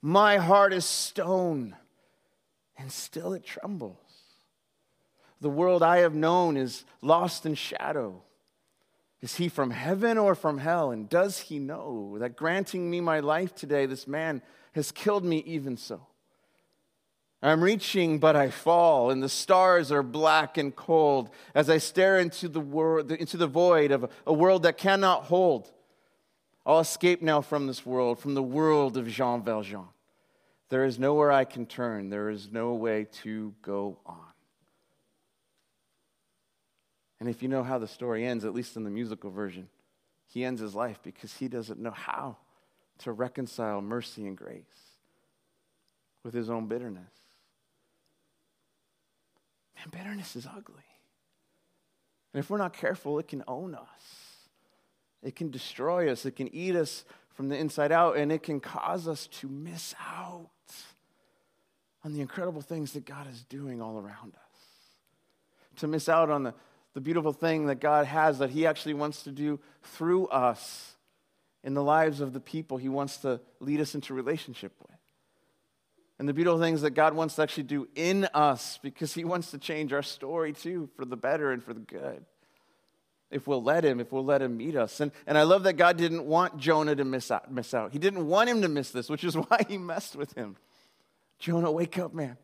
My 0.01 0.37
heart 0.37 0.73
is 0.73 0.85
stone, 0.85 1.75
and 2.77 2.91
still 2.91 3.33
it 3.33 3.43
trembles. 3.43 3.97
The 5.41 5.49
world 5.49 5.83
I 5.83 5.97
have 5.97 6.15
known 6.15 6.57
is 6.57 6.83
lost 7.01 7.45
in 7.45 7.55
shadow. 7.55 8.21
Is 9.21 9.35
he 9.35 9.49
from 9.49 9.71
heaven 9.71 10.17
or 10.17 10.35
from 10.35 10.57
hell? 10.57 10.91
And 10.91 11.09
does 11.09 11.39
he 11.39 11.59
know 11.59 12.17
that 12.19 12.35
granting 12.35 12.89
me 12.89 13.01
my 13.01 13.19
life 13.19 13.53
today, 13.55 13.85
this 13.85 14.07
man 14.07 14.41
has 14.73 14.91
killed 14.91 15.23
me 15.23 15.37
even 15.45 15.77
so? 15.77 16.07
I'm 17.41 17.63
reaching, 17.63 18.19
but 18.19 18.35
I 18.35 18.49
fall, 18.49 19.11
and 19.11 19.23
the 19.23 19.29
stars 19.29 19.93
are 19.93 20.03
black 20.03 20.57
and 20.57 20.75
cold 20.75 21.29
as 21.55 21.69
I 21.69 21.77
stare 21.77 22.19
into 22.19 22.49
the, 22.49 22.59
world, 22.59 23.11
into 23.13 23.37
the 23.37 23.47
void 23.47 23.91
of 23.91 24.11
a 24.27 24.33
world 24.33 24.63
that 24.63 24.77
cannot 24.77 25.23
hold. 25.23 25.71
I'll 26.65 26.81
escape 26.81 27.21
now 27.21 27.39
from 27.39 27.65
this 27.65 27.85
world, 27.85 28.19
from 28.19 28.33
the 28.33 28.43
world 28.43 28.97
of 28.97 29.07
Jean 29.07 29.41
Valjean. 29.41 29.87
There 30.67 30.83
is 30.83 30.99
nowhere 30.99 31.31
I 31.31 31.45
can 31.45 31.65
turn, 31.65 32.09
there 32.09 32.29
is 32.29 32.51
no 32.51 32.73
way 32.73 33.07
to 33.23 33.53
go 33.61 33.99
on. 34.05 34.17
And 37.19 37.27
if 37.27 37.43
you 37.43 37.49
know 37.49 37.63
how 37.63 37.77
the 37.77 37.87
story 37.87 38.25
ends, 38.25 38.45
at 38.45 38.53
least 38.53 38.77
in 38.77 38.83
the 38.83 38.89
musical 38.89 39.29
version, 39.29 39.67
he 40.27 40.45
ends 40.45 40.61
his 40.61 40.75
life 40.75 40.99
because 41.03 41.33
he 41.33 41.47
doesn't 41.47 41.79
know 41.79 41.91
how 41.91 42.37
to 42.99 43.11
reconcile 43.11 43.81
mercy 43.81 44.27
and 44.27 44.37
grace 44.37 44.63
with 46.23 46.33
his 46.33 46.49
own 46.49 46.67
bitterness. 46.67 47.11
Man, 49.75 49.87
bitterness 49.91 50.35
is 50.35 50.45
ugly. 50.45 50.83
And 52.33 52.39
if 52.39 52.49
we're 52.49 52.57
not 52.57 52.73
careful, 52.73 53.19
it 53.19 53.27
can 53.27 53.43
own 53.47 53.73
us. 53.73 54.39
It 55.23 55.35
can 55.35 55.49
destroy 55.49 56.11
us. 56.11 56.25
It 56.25 56.35
can 56.35 56.53
eat 56.53 56.75
us 56.75 57.05
from 57.33 57.49
the 57.49 57.57
inside 57.57 57.91
out, 57.91 58.17
and 58.17 58.31
it 58.31 58.43
can 58.43 58.59
cause 58.59 59.07
us 59.07 59.27
to 59.27 59.47
miss 59.47 59.95
out 59.99 60.49
on 62.03 62.13
the 62.13 62.21
incredible 62.21 62.61
things 62.61 62.93
that 62.93 63.05
God 63.05 63.27
is 63.31 63.43
doing 63.43 63.81
all 63.81 63.97
around 63.97 64.33
us. 64.35 65.77
To 65.77 65.87
miss 65.87 66.09
out 66.09 66.29
on 66.29 66.43
the, 66.43 66.53
the 66.93 67.01
beautiful 67.01 67.33
thing 67.33 67.67
that 67.67 67.79
God 67.79 68.05
has 68.05 68.39
that 68.39 68.49
He 68.49 68.65
actually 68.65 68.93
wants 68.93 69.23
to 69.23 69.31
do 69.31 69.59
through 69.83 70.27
us 70.27 70.93
in 71.63 71.73
the 71.73 71.83
lives 71.83 72.21
of 72.21 72.33
the 72.33 72.39
people 72.39 72.77
He 72.77 72.89
wants 72.89 73.17
to 73.17 73.39
lead 73.59 73.79
us 73.81 73.95
into 73.95 74.13
relationship 74.13 74.73
with 74.79 74.99
and 76.19 76.27
the 76.27 76.33
beautiful 76.33 76.59
things 76.59 76.81
that 76.81 76.91
God 76.91 77.13
wants 77.13 77.35
to 77.35 77.41
actually 77.41 77.63
do 77.63 77.87
in 77.95 78.27
us 78.33 78.77
because 78.83 79.13
He 79.13 79.23
wants 79.23 79.51
to 79.51 79.57
change 79.57 79.93
our 79.93 80.03
story 80.03 80.51
too 80.51 80.89
for 80.95 81.05
the 81.05 81.15
better 81.15 81.51
and 81.51 81.63
for 81.63 81.73
the 81.73 81.79
good. 81.79 82.25
If 83.31 83.47
we'll 83.47 83.63
let 83.63 83.85
Him, 83.85 84.01
if 84.01 84.11
we'll 84.11 84.25
let 84.25 84.41
Him 84.41 84.57
meet 84.57 84.75
us. 84.75 84.99
And, 84.99 85.11
and 85.25 85.37
I 85.37 85.43
love 85.43 85.63
that 85.63 85.73
God 85.73 85.97
didn't 85.97 86.25
want 86.25 86.57
Jonah 86.57 86.95
to 86.95 87.05
miss 87.05 87.31
out, 87.31 87.51
miss 87.51 87.73
out. 87.73 87.93
He 87.93 87.99
didn't 87.99 88.27
want 88.27 88.49
him 88.49 88.61
to 88.63 88.67
miss 88.67 88.91
this, 88.91 89.09
which 89.09 89.23
is 89.23 89.35
why 89.47 89.61
He 89.67 89.77
messed 89.77 90.15
with 90.15 90.33
him. 90.33 90.57
Jonah, 91.39 91.71
wake 91.71 91.97
up, 91.97 92.13
man. 92.13 92.37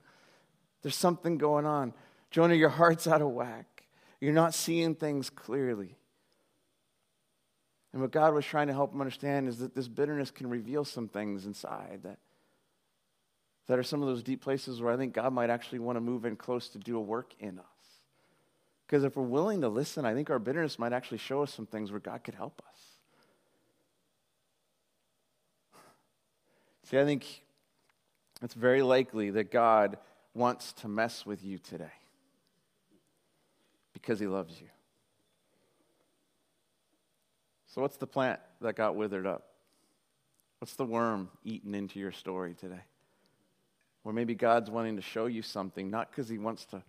There's 0.82 0.96
something 0.96 1.38
going 1.38 1.66
on. 1.66 1.94
Jonah, 2.32 2.54
your 2.54 2.70
heart's 2.70 3.08
out 3.08 3.22
of 3.22 3.30
whack. 3.30 3.75
You're 4.20 4.34
not 4.34 4.54
seeing 4.54 4.96
things 4.96 5.30
clearly. 5.30 5.96
And 7.94 8.02
what 8.02 8.12
God 8.12 8.34
was 8.34 8.46
trying 8.46 8.68
to 8.68 8.74
help 8.74 8.94
him 8.94 9.02
understand 9.02 9.48
is 9.48 9.60
that 9.60 9.74
this 9.74 9.88
bitterness 9.88 10.32
can 10.32 10.50
reveal 10.50 10.84
some 10.84 11.08
things 11.08 11.46
inside 11.46 12.02
that 12.04 12.18
that 13.68 13.80
are 13.80 13.84
some 13.84 14.02
of 14.02 14.08
those 14.08 14.22
deep 14.22 14.42
places 14.42 14.82
where 14.82 14.94
I 14.94 14.98
think 14.98 15.14
God 15.14 15.34
might 15.34 15.50
actually 15.50 15.80
want 15.80 15.96
to 15.96 16.02
move 16.02 16.26
in 16.26 16.36
close 16.36 16.70
to 16.70 16.78
do 16.78 16.98
a 16.98 17.02
work 17.02 17.34
in 17.40 17.58
us. 17.58 17.66
Because 18.86 19.04
if 19.04 19.16
we're 19.16 19.24
willing 19.24 19.62
to 19.62 19.70
listen, 19.70 20.06
I 20.06 20.14
think 20.14 20.30
our 20.30 20.38
bitterness 20.38 20.78
might 20.78 20.94
actually 20.94 21.18
show 21.18 21.42
us 21.42 21.54
some 21.54 21.66
things 21.66 21.92
where 21.92 22.00
God 22.00 22.24
could 22.24 22.36
help 22.36 22.62
us. 22.68 22.80
See, 26.84 27.00
I 27.00 27.06
think 27.06 27.26
it's 28.44 28.54
very 28.54 28.84
likely 28.84 29.32
that 29.32 29.52
God 29.52 29.98
wants 30.36 30.74
to 30.74 30.88
mess 30.88 31.26
with 31.26 31.44
you 31.44 31.58
today 31.58 32.05
because 34.06 34.20
he 34.20 34.28
loves 34.28 34.62
you. 34.62 34.68
So, 37.66 37.82
what's 37.82 37.98
the 37.98 38.08
plant 38.08 38.40
that 38.62 38.76
got 38.76 38.96
withered 38.96 39.26
up? 39.26 39.48
What's 40.60 40.76
the 40.76 40.86
worm 40.86 41.30
eaten 41.44 41.74
into 41.74 42.00
your 42.00 42.12
story 42.12 42.54
today? 42.54 42.84
Or 44.04 44.14
maybe 44.14 44.36
God's 44.36 44.70
wanting 44.70 44.98
to 44.98 45.02
show 45.02 45.26
you 45.26 45.42
something, 45.42 45.90
not 45.90 46.12
because 46.12 46.30
He 46.30 46.38
wants 46.38 46.66
to 46.66 46.84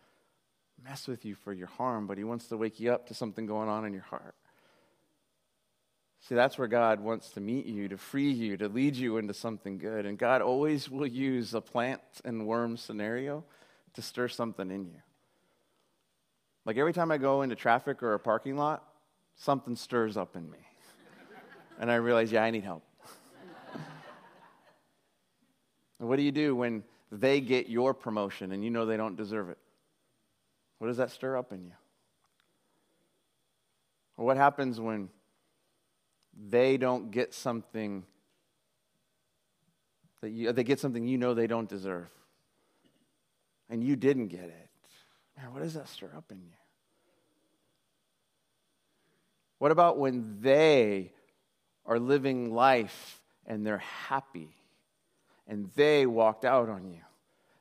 mess 0.85 1.09
with 1.09 1.25
you 1.25 1.35
for 1.35 1.53
your 1.53 1.67
harm, 1.67 2.07
but 2.07 2.19
He 2.19 2.25
wants 2.25 2.49
to 2.49 2.57
wake 2.57 2.79
you 2.79 2.93
up 2.93 3.07
to 3.09 3.15
something 3.15 3.47
going 3.47 3.69
on 3.69 3.87
in 3.87 3.95
your 3.95 4.03
heart. 4.03 4.35
See, 6.21 6.35
that's 6.35 6.59
where 6.59 6.69
God 6.69 7.01
wants 7.01 7.31
to 7.31 7.41
meet 7.41 7.67
you, 7.67 7.89
to 7.89 7.97
free 7.97 8.31
you, 8.31 8.57
to 8.59 8.69
lead 8.69 8.97
you 8.97 9.17
into 9.17 9.33
something 9.33 9.79
good. 9.79 10.07
And 10.07 10.19
God 10.19 10.43
always 10.43 10.91
will 10.91 11.07
use 11.07 11.55
a 11.55 11.61
plant 11.61 12.03
and 12.25 12.47
worm 12.47 12.77
scenario 12.77 13.45
to 13.95 14.03
stir 14.03 14.29
something 14.29 14.71
in 14.71 14.85
you. 14.85 15.01
Like 16.67 16.77
every 16.79 16.93
time 16.93 17.13
I 17.13 17.17
go 17.17 17.43
into 17.43 17.55
traffic 17.55 18.03
or 18.03 18.15
a 18.15 18.19
parking 18.19 18.57
lot, 18.57 18.83
something 19.37 19.77
stirs 19.77 20.17
up 20.17 20.35
in 20.35 20.51
me. 20.51 20.59
and 21.79 21.91
I 21.91 21.95
realize, 21.95 22.33
yeah, 22.33 22.43
I 22.43 22.51
need 22.51 22.65
help. 22.65 22.83
what 25.99 26.17
do 26.17 26.23
you 26.23 26.33
do 26.33 26.57
when 26.57 26.83
they 27.13 27.41
get 27.41 27.69
your 27.69 27.95
promotion 27.95 28.51
and 28.51 28.65
you 28.65 28.71
know 28.71 28.85
they 28.85 28.97
don't 28.97 29.15
deserve 29.17 29.49
it? 29.49 29.59
What 30.79 30.89
does 30.89 30.97
that 30.97 31.13
stir 31.13 31.37
up 31.37 31.53
in 31.53 31.65
you? 31.65 31.73
Or 34.17 34.27
what 34.27 34.37
happens 34.37 34.81
when 34.81 35.09
they 36.49 36.77
don't 36.77 37.13
get 37.13 37.33
something 37.33 38.05
that 40.21 40.31
you, 40.31 40.51
they 40.53 40.65
get 40.65 40.81
something 40.81 41.07
you 41.07 41.17
know 41.17 41.33
they 41.33 41.47
don't 41.47 41.69
deserve. 41.69 42.09
And 43.71 43.85
you 43.85 43.95
didn't 43.95 44.29
get 44.29 44.45
it. 44.45 44.66
Man, 45.37 45.53
what 45.53 45.63
does 45.63 45.75
that 45.75 45.89
stir 45.89 46.11
up 46.17 46.31
in 46.31 46.39
you? 46.39 46.53
What 49.59 49.71
about 49.71 49.99
when 49.99 50.39
they 50.41 51.13
are 51.87 51.99
living 51.99 52.53
life 52.53 53.21
and 53.47 53.67
they're 53.67 53.79
happy 53.79 54.49
and 55.47 55.71
they 55.75 56.07
walked 56.07 56.45
out 56.45 56.69
on 56.69 56.89
you? 56.89 57.01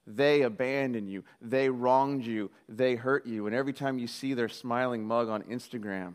They 0.08 0.44
abandoned 0.44 1.10
you. 1.10 1.24
They 1.42 1.70
wronged 1.70 2.26
you. 2.26 2.52
They 2.70 2.96
hurt 2.96 3.26
you. 3.26 3.48
And 3.48 3.56
every 3.56 3.74
time 3.74 3.98
you 3.98 4.08
see 4.08 4.34
their 4.34 4.50
smiling 4.50 5.04
mug 5.04 5.30
on 5.30 5.44
Instagram, 5.44 6.14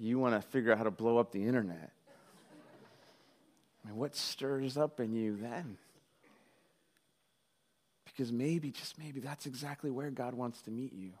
you 0.00 0.18
want 0.18 0.34
to 0.34 0.48
figure 0.48 0.72
out 0.72 0.78
how 0.78 0.84
to 0.84 0.90
blow 0.90 1.18
up 1.18 1.30
the 1.30 1.44
internet. 1.44 1.92
I 3.84 3.88
mean, 3.88 3.96
what 3.96 4.16
stirs 4.16 4.76
up 4.76 4.98
in 5.00 5.12
you 5.12 5.36
then? 5.36 5.76
Because 8.12 8.30
maybe, 8.32 8.70
just 8.70 8.98
maybe, 8.98 9.20
that's 9.20 9.46
exactly 9.46 9.90
where 9.90 10.10
God 10.10 10.34
wants 10.34 10.62
to 10.62 10.70
meet 10.70 10.92
you. 10.92 11.12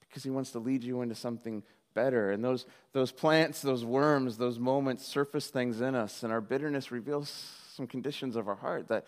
Because 0.00 0.22
He 0.22 0.30
wants 0.30 0.50
to 0.52 0.58
lead 0.58 0.84
you 0.84 1.02
into 1.02 1.14
something 1.14 1.62
better. 1.94 2.30
And 2.30 2.44
those, 2.44 2.66
those 2.92 3.12
plants, 3.12 3.62
those 3.62 3.84
worms, 3.84 4.36
those 4.36 4.58
moments 4.58 5.06
surface 5.06 5.48
things 5.48 5.80
in 5.80 5.94
us, 5.94 6.22
and 6.22 6.32
our 6.32 6.40
bitterness 6.40 6.90
reveals 6.90 7.30
some 7.74 7.86
conditions 7.86 8.36
of 8.36 8.48
our 8.48 8.54
heart 8.54 8.88
that 8.88 9.06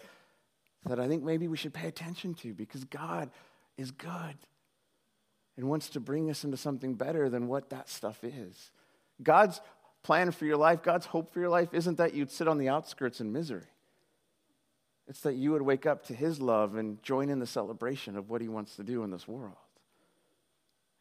that 0.86 1.00
I 1.00 1.08
think 1.08 1.22
maybe 1.22 1.48
we 1.48 1.56
should 1.56 1.72
pay 1.72 1.88
attention 1.88 2.34
to 2.34 2.52
because 2.52 2.84
God 2.84 3.30
is 3.76 3.90
good 3.90 4.36
and 5.56 5.68
wants 5.68 5.88
to 5.90 6.00
bring 6.00 6.30
us 6.30 6.44
into 6.44 6.56
something 6.56 6.94
better 6.94 7.28
than 7.28 7.48
what 7.48 7.70
that 7.70 7.88
stuff 7.88 8.22
is. 8.22 8.70
God's 9.22 9.60
plan 10.02 10.30
for 10.30 10.44
your 10.44 10.56
life, 10.56 10.82
God's 10.82 11.06
hope 11.06 11.32
for 11.32 11.40
your 11.40 11.48
life 11.48 11.72
isn't 11.72 11.98
that 11.98 12.14
you'd 12.14 12.30
sit 12.30 12.48
on 12.48 12.58
the 12.58 12.68
outskirts 12.68 13.20
in 13.20 13.32
misery. 13.32 13.62
It's 15.08 15.20
that 15.20 15.34
you 15.34 15.52
would 15.52 15.62
wake 15.62 15.86
up 15.86 16.06
to 16.06 16.14
His 16.14 16.40
love 16.40 16.76
and 16.76 17.02
join 17.02 17.28
in 17.28 17.38
the 17.38 17.46
celebration 17.46 18.16
of 18.16 18.30
what 18.30 18.40
He 18.40 18.48
wants 18.48 18.76
to 18.76 18.82
do 18.82 19.02
in 19.02 19.10
this 19.10 19.28
world. 19.28 19.54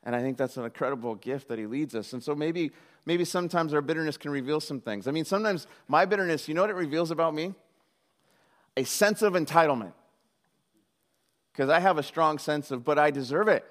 And 0.04 0.16
I 0.16 0.22
think 0.22 0.38
that's 0.38 0.58
an 0.58 0.66
incredible 0.66 1.16
gift 1.16 1.48
that 1.48 1.58
He 1.58 1.66
leads 1.66 1.96
us. 1.96 2.12
And 2.14 2.22
so 2.22 2.36
maybe, 2.36 2.72
maybe 3.06 3.24
sometimes 3.24 3.74
our 3.74 3.82
bitterness 3.82 4.18
can 4.18 4.32
reveal 4.32 4.60
some 4.60 4.82
things. 4.82 5.08
I 5.08 5.12
mean, 5.12 5.26
sometimes 5.26 5.68
my 5.88 6.06
bitterness, 6.06 6.48
you 6.48 6.54
know 6.54 6.62
what 6.62 6.70
it 6.70 6.76
reveals 6.76 7.12
about 7.12 7.34
me? 7.34 7.54
a 8.78 8.84
sense 8.84 9.22
of 9.22 9.34
entitlement. 9.34 9.94
Because 11.52 11.70
I 11.70 11.80
have 11.80 11.98
a 11.98 12.04
strong 12.04 12.40
sense 12.40 12.72
of, 12.72 12.84
but 12.84 12.98
I 12.98 13.12
deserve 13.12 13.48
it. 13.48 13.64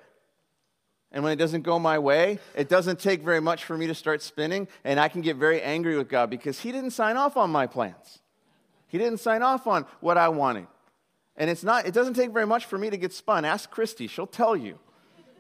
And 1.11 1.23
when 1.23 1.33
it 1.33 1.37
doesn't 1.37 1.63
go 1.63 1.79
my 1.79 1.99
way, 1.99 2.39
it 2.55 2.69
doesn't 2.69 2.99
take 2.99 3.23
very 3.23 3.41
much 3.41 3.65
for 3.65 3.77
me 3.77 3.87
to 3.89 3.95
start 3.95 4.23
spinning, 4.23 4.69
and 4.85 4.99
I 4.99 5.09
can 5.09 5.21
get 5.21 5.37
very 5.37 5.61
angry 5.61 5.97
with 5.97 6.09
God 6.09 6.31
because 6.31 6.61
He 6.61 6.73
didn't 6.73 6.93
sign 6.93 7.17
off 7.17 7.37
on 7.37 7.51
my 7.51 7.67
plans. 7.67 8.21
He 8.93 8.99
didn't 8.99 9.21
sign 9.21 9.43
off 9.43 9.67
on 9.67 9.87
what 10.01 10.19
I 10.19 10.29
wanted. 10.29 10.67
And 11.35 11.49
it's 11.49 11.65
not, 11.65 11.87
it 11.87 11.95
doesn't 11.95 12.13
take 12.13 12.31
very 12.31 12.47
much 12.47 12.67
for 12.67 12.77
me 12.77 12.91
to 12.91 12.99
get 12.99 13.15
spun. 13.15 13.47
Ask 13.47 13.71
Christy, 13.71 14.07
she'll 14.07 14.27
tell 14.27 14.55
you. 14.55 14.79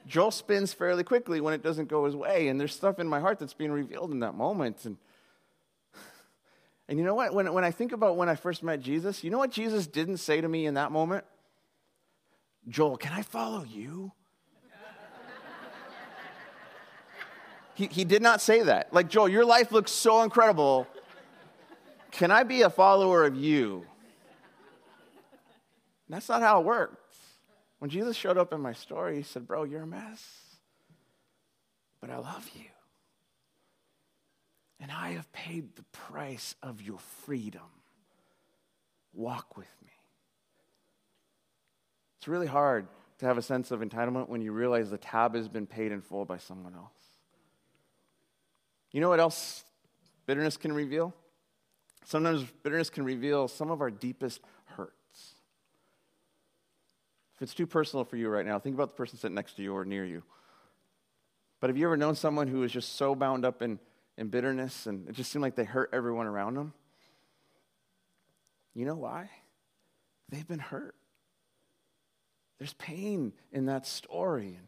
Joel 0.07 0.31
spins 0.31 0.73
fairly 0.73 1.05
quickly 1.05 1.39
when 1.39 1.53
it 1.53 1.63
doesn't 1.63 1.91
go 1.91 2.07
his 2.07 2.17
way, 2.17 2.49
and 2.49 2.59
there's 2.59 2.75
stuff 2.75 2.99
in 2.99 3.07
my 3.07 3.21
heart 3.21 3.39
that's 3.39 3.53
being 3.53 3.71
revealed 3.71 4.11
in 4.11 4.21
that 4.21 4.35
moment. 4.35 4.87
And 4.87 4.97
and 6.89 6.99
you 6.99 7.05
know 7.05 7.15
what? 7.15 7.35
When, 7.35 7.53
when 7.53 7.63
I 7.63 7.71
think 7.71 7.93
about 7.93 8.17
when 8.17 8.31
I 8.31 8.37
first 8.37 8.63
met 8.63 8.81
Jesus, 8.81 9.23
you 9.23 9.31
know 9.31 9.37
what 9.37 9.51
Jesus 9.51 9.87
didn't 9.87 10.17
say 10.17 10.41
to 10.41 10.49
me 10.49 10.65
in 10.65 10.75
that 10.75 10.91
moment? 10.91 11.27
Joel, 12.69 12.97
can 12.97 13.13
I 13.13 13.21
follow 13.21 13.65
you? 13.65 14.13
he, 17.75 17.87
he 17.89 18.05
did 18.05 18.23
not 18.23 18.41
say 18.41 18.63
that. 18.63 18.95
Like, 18.95 19.11
Joel, 19.11 19.29
your 19.29 19.45
life 19.45 19.73
looks 19.73 19.93
so 19.93 20.23
incredible. 20.23 20.87
Can 22.13 22.31
I 22.31 22.45
be 22.45 22.63
a 22.63 22.71
follower 22.71 23.25
of 23.25 23.37
you? 23.37 23.85
That's 26.09 26.29
not 26.29 26.43
how 26.43 26.61
it 26.61 26.65
works. 26.67 27.17
When 27.79 27.91
Jesus 27.91 28.17
showed 28.17 28.39
up 28.39 28.53
in 28.53 28.61
my 28.61 28.75
story, 28.75 29.17
he 29.17 29.23
said, 29.23 29.47
Bro, 29.47 29.65
you're 29.65 29.83
a 29.83 29.87
mess, 29.87 30.25
but 32.01 32.11
I 32.11 32.19
love 32.19 32.49
you 32.55 32.67
and 34.83 34.91
I 34.91 35.11
have 35.11 35.33
paid 35.33 35.77
the 35.77 35.85
price 35.93 36.57
of 36.61 36.83
your 36.83 36.99
freedom. 37.25 37.63
Walk 39.15 39.57
with 39.57 39.73
me. 39.87 39.93
It's 42.19 42.27
really 42.27 42.49
hard 42.49 42.89
to 43.19 43.27
have 43.27 43.39
a 43.39 43.43
sense 43.43 43.71
of 43.71 43.81
entitlement 43.81 44.29
when 44.29 44.43
you 44.43 44.51
realize 44.51 44.91
the 44.91 44.99
tab 44.99 45.37
has 45.37 45.49
been 45.49 45.69
paid 45.69 45.93
in 45.93 46.01
full 46.01 46.25
by 46.25 46.39
someone 46.39 46.75
else. 46.75 46.91
You 48.91 49.01
know 49.01 49.09
what 49.09 49.21
else 49.21 49.63
bitterness 50.27 50.57
can 50.57 50.73
reveal? 50.73 51.15
Sometimes 52.05 52.45
bitterness 52.63 52.91
can 52.91 53.05
reveal 53.05 53.49
some 53.49 53.71
of 53.71 53.81
our 53.81 53.91
deepest 53.91 54.41
hurts. 54.77 55.35
If 57.37 57.43
it's 57.43 57.55
too 57.55 57.67
personal 57.67 58.05
for 58.05 58.17
you 58.17 58.29
right 58.29 58.47
now, 58.47 58.59
think 58.59 58.75
about 58.75 58.91
the 58.91 58.95
person 58.95 59.19
sitting 59.19 59.35
next 59.35 59.55
to 59.55 59.63
you 59.63 59.75
or 59.75 59.85
near 59.85 60.05
you. 60.05 60.23
But 61.61 61.71
have 61.71 61.77
you 61.77 61.87
ever 61.87 61.97
known 61.97 62.15
someone 62.17 62.49
who 62.49 62.63
is 62.65 62.73
just 62.73 62.97
so 62.97 63.15
bound 63.15 63.45
up 63.45 63.63
in 63.63 63.79
and 64.19 64.31
bitterness, 64.31 64.87
and 64.87 65.09
it 65.09 65.15
just 65.15 65.31
seemed 65.33 65.43
like 65.43 65.57
they 65.57 65.65
hurt 65.65 65.91
everyone 65.93 66.27
around 66.27 66.55
them. 66.55 66.73
You 68.75 68.85
know 68.85 68.95
why? 68.95 69.31
They've 70.29 70.47
been 70.47 70.59
hurt. 70.59 70.95
There's 72.59 72.75
pain 72.75 73.33
in 73.51 73.67
that 73.67 73.87
story. 73.87 74.59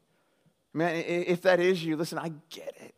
Man, 0.73 0.97
if 1.07 1.43
that 1.43 1.61
is 1.61 1.85
you, 1.85 1.97
listen, 1.97 2.19
I 2.19 2.33
get 2.51 2.75
it. 2.81 2.95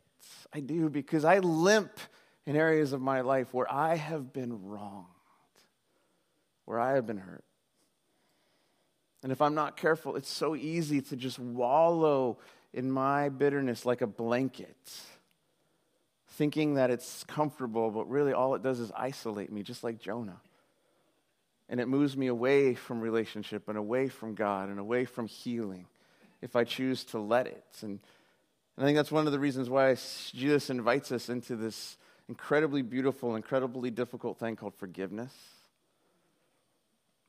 I 0.53 0.59
do 0.59 0.89
because 0.89 1.23
I 1.23 1.39
limp 1.39 1.99
in 2.47 2.55
areas 2.55 2.93
of 2.93 3.01
my 3.01 3.21
life 3.21 3.53
where 3.53 3.71
I 3.71 3.95
have 3.95 4.31
been 4.31 4.69
wronged, 4.69 5.05
where 6.65 6.79
I 6.79 6.93
have 6.93 7.05
been 7.05 7.17
hurt. 7.17 7.43
And 9.21 9.33
if 9.33 9.41
I'm 9.41 9.53
not 9.53 9.75
careful, 9.75 10.15
it's 10.15 10.29
so 10.29 10.55
easy 10.55 11.01
to 11.01 11.17
just 11.17 11.37
wallow 11.37 12.37
in 12.73 12.89
my 12.89 13.27
bitterness 13.27 13.85
like 13.85 14.01
a 14.01 14.07
blanket 14.07 14.77
thinking 16.29 16.75
that 16.75 16.89
it's 16.89 17.25
comfortable, 17.25 17.91
but 17.91 18.09
really 18.09 18.31
all 18.31 18.55
it 18.55 18.63
does 18.63 18.79
is 18.79 18.91
isolate 18.95 19.51
me, 19.51 19.61
just 19.61 19.83
like 19.83 19.99
Jonah. 19.99 20.39
And 21.67 21.81
it 21.81 21.87
moves 21.87 22.15
me 22.15 22.27
away 22.27 22.75
from 22.75 23.01
relationship 23.01 23.67
and 23.67 23.77
away 23.77 24.07
from 24.07 24.35
God 24.35 24.69
and 24.69 24.79
away 24.79 25.03
from 25.03 25.27
healing 25.27 25.87
if 26.41 26.55
I 26.55 26.63
choose 26.63 27.03
to 27.05 27.19
let 27.19 27.47
it. 27.47 27.65
And, 27.81 27.99
and 28.77 28.83
I 28.83 28.83
think 28.83 28.95
that's 28.95 29.11
one 29.11 29.25
of 29.25 29.33
the 29.33 29.39
reasons 29.39 29.69
why 29.69 29.95
Jesus 30.31 30.69
invites 30.69 31.11
us 31.11 31.27
into 31.27 31.57
this 31.57 31.97
incredibly 32.29 32.81
beautiful, 32.81 33.35
incredibly 33.35 33.91
difficult 33.91 34.37
thing 34.37 34.55
called 34.55 34.75
forgiveness. 34.75 35.33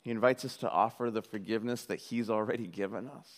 He 0.02 0.10
invites 0.10 0.44
us 0.44 0.56
to 0.58 0.70
offer 0.70 1.10
the 1.10 1.22
forgiveness 1.22 1.84
that 1.86 1.98
He's 1.98 2.30
already 2.30 2.66
given 2.66 3.08
us. 3.08 3.28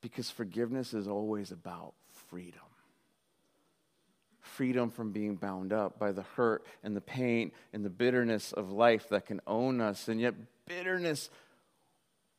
Because 0.00 0.30
forgiveness 0.30 0.94
is 0.94 1.06
always 1.06 1.50
about 1.52 1.92
freedom 2.28 2.62
freedom 4.60 4.90
from 4.90 5.12
being 5.12 5.36
bound 5.36 5.72
up 5.72 5.98
by 5.98 6.12
the 6.12 6.22
hurt 6.36 6.66
and 6.82 6.94
the 6.94 7.00
pain 7.00 7.52
and 7.72 7.84
the 7.84 7.90
bitterness 7.90 8.52
of 8.52 8.70
life 8.70 9.08
that 9.08 9.24
can 9.24 9.40
own 9.46 9.80
us. 9.80 10.08
And 10.08 10.20
yet, 10.20 10.34
bitterness, 10.66 11.30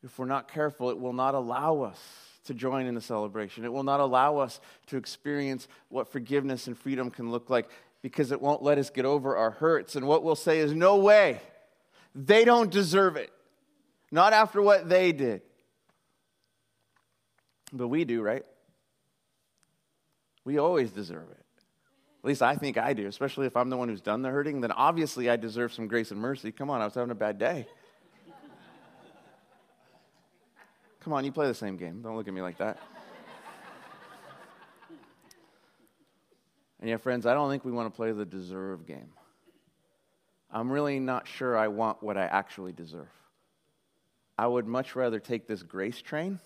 if 0.03 0.19
we're 0.19 0.25
not 0.25 0.51
careful, 0.51 0.89
it 0.89 0.99
will 0.99 1.13
not 1.13 1.33
allow 1.33 1.81
us 1.81 1.99
to 2.45 2.53
join 2.53 2.85
in 2.85 2.95
the 2.95 3.01
celebration. 3.01 3.65
It 3.65 3.71
will 3.71 3.83
not 3.83 3.99
allow 3.99 4.37
us 4.37 4.59
to 4.87 4.97
experience 4.97 5.67
what 5.89 6.11
forgiveness 6.11 6.67
and 6.67 6.77
freedom 6.77 7.11
can 7.11 7.31
look 7.31 7.49
like 7.49 7.69
because 8.01 8.31
it 8.31 8.41
won't 8.41 8.63
let 8.63 8.77
us 8.77 8.89
get 8.89 9.05
over 9.05 9.35
our 9.35 9.51
hurts. 9.51 9.95
And 9.95 10.07
what 10.07 10.23
we'll 10.23 10.35
say 10.35 10.59
is, 10.59 10.73
no 10.73 10.97
way. 10.97 11.39
They 12.15 12.43
don't 12.45 12.71
deserve 12.71 13.15
it. 13.15 13.31
Not 14.11 14.33
after 14.33 14.61
what 14.61 14.89
they 14.89 15.11
did. 15.11 15.41
But 17.71 17.87
we 17.87 18.03
do, 18.03 18.21
right? 18.21 18.43
We 20.43 20.57
always 20.57 20.91
deserve 20.91 21.29
it. 21.29 21.37
At 22.23 22.27
least 22.27 22.41
I 22.41 22.55
think 22.55 22.77
I 22.77 22.93
do, 22.93 23.07
especially 23.07 23.47
if 23.47 23.55
I'm 23.55 23.69
the 23.69 23.77
one 23.77 23.89
who's 23.89 24.01
done 24.01 24.21
the 24.21 24.29
hurting, 24.29 24.61
then 24.61 24.71
obviously 24.71 25.29
I 25.29 25.37
deserve 25.37 25.73
some 25.73 25.87
grace 25.87 26.11
and 26.11 26.19
mercy. 26.19 26.51
Come 26.51 26.69
on, 26.69 26.81
I 26.81 26.85
was 26.85 26.93
having 26.93 27.11
a 27.11 27.15
bad 27.15 27.39
day. 27.39 27.65
Come 31.01 31.13
on, 31.13 31.25
you 31.25 31.31
play 31.31 31.47
the 31.47 31.53
same 31.53 31.77
game. 31.77 32.01
Don't 32.01 32.15
look 32.15 32.27
at 32.27 32.33
me 32.33 32.41
like 32.41 32.57
that. 32.59 32.77
and 36.79 36.89
yeah, 36.89 36.97
friends, 36.97 37.25
I 37.25 37.33
don't 37.33 37.49
think 37.49 37.65
we 37.65 37.71
want 37.71 37.91
to 37.91 37.95
play 37.95 38.11
the 38.11 38.25
deserve 38.25 38.85
game. 38.85 39.09
I'm 40.51 40.71
really 40.71 40.99
not 40.99 41.27
sure 41.27 41.57
I 41.57 41.67
want 41.67 42.03
what 42.03 42.17
I 42.17 42.25
actually 42.25 42.73
deserve. 42.73 43.07
I 44.37 44.47
would 44.47 44.67
much 44.67 44.95
rather 44.95 45.19
take 45.19 45.47
this 45.47 45.63
grace 45.63 46.01
train 46.01 46.39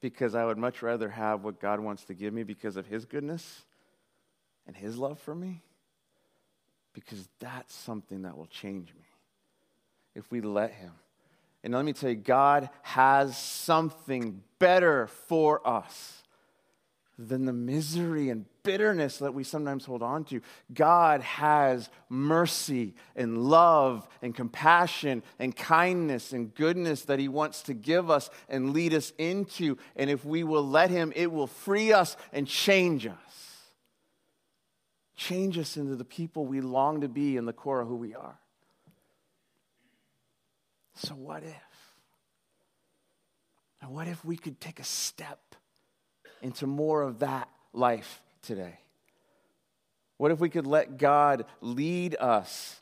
because 0.00 0.34
I 0.34 0.44
would 0.44 0.58
much 0.58 0.82
rather 0.82 1.08
have 1.08 1.44
what 1.44 1.60
God 1.60 1.80
wants 1.80 2.04
to 2.04 2.14
give 2.14 2.34
me 2.34 2.42
because 2.42 2.76
of 2.76 2.86
His 2.86 3.04
goodness 3.04 3.64
and 4.66 4.76
his 4.76 4.96
love 4.98 5.18
for 5.18 5.34
me? 5.34 5.62
Because 6.92 7.28
that's 7.38 7.74
something 7.74 8.22
that 8.22 8.36
will 8.36 8.46
change 8.46 8.94
me 8.94 9.06
if 10.14 10.30
we 10.30 10.40
let 10.40 10.70
him. 10.72 10.92
And 11.64 11.74
let 11.74 11.84
me 11.84 11.92
tell 11.94 12.10
you, 12.10 12.16
God 12.16 12.68
has 12.82 13.36
something 13.36 14.42
better 14.60 15.08
for 15.26 15.66
us. 15.66 16.20
than 17.16 17.44
the 17.44 17.52
misery 17.52 18.28
and 18.28 18.44
bitterness 18.64 19.18
that 19.18 19.32
we 19.32 19.44
sometimes 19.44 19.84
hold 19.84 20.02
on 20.02 20.24
to. 20.24 20.40
God 20.72 21.20
has 21.20 21.88
mercy 22.08 22.94
and 23.14 23.38
love 23.38 24.08
and 24.20 24.34
compassion 24.34 25.22
and 25.38 25.54
kindness 25.54 26.32
and 26.32 26.52
goodness 26.54 27.02
that 27.02 27.20
He 27.20 27.28
wants 27.28 27.62
to 27.62 27.74
give 27.74 28.10
us 28.10 28.30
and 28.48 28.72
lead 28.72 28.92
us 28.92 29.12
into. 29.16 29.78
And 29.94 30.10
if 30.10 30.24
we 30.24 30.42
will 30.42 30.66
let 30.66 30.90
Him, 30.90 31.12
it 31.14 31.30
will 31.30 31.46
free 31.46 31.92
us 31.92 32.16
and 32.32 32.48
change 32.48 33.06
us. 33.06 33.14
Change 35.14 35.56
us 35.58 35.76
into 35.76 35.94
the 35.94 36.04
people 36.04 36.44
we 36.44 36.60
long 36.60 37.02
to 37.02 37.08
be 37.08 37.36
in 37.36 37.44
the 37.44 37.52
core 37.52 37.80
of 37.80 37.86
who 37.86 37.94
we 37.94 38.14
are. 38.14 38.40
So, 40.94 41.14
what 41.14 41.42
if? 41.42 41.94
And 43.82 43.92
what 43.92 44.08
if 44.08 44.24
we 44.24 44.36
could 44.36 44.60
take 44.60 44.80
a 44.80 44.84
step 44.84 45.40
into 46.40 46.66
more 46.66 47.02
of 47.02 47.18
that 47.18 47.48
life 47.72 48.22
today? 48.42 48.78
What 50.16 50.30
if 50.30 50.40
we 50.40 50.48
could 50.48 50.66
let 50.66 50.96
God 50.96 51.44
lead 51.60 52.16
us 52.18 52.80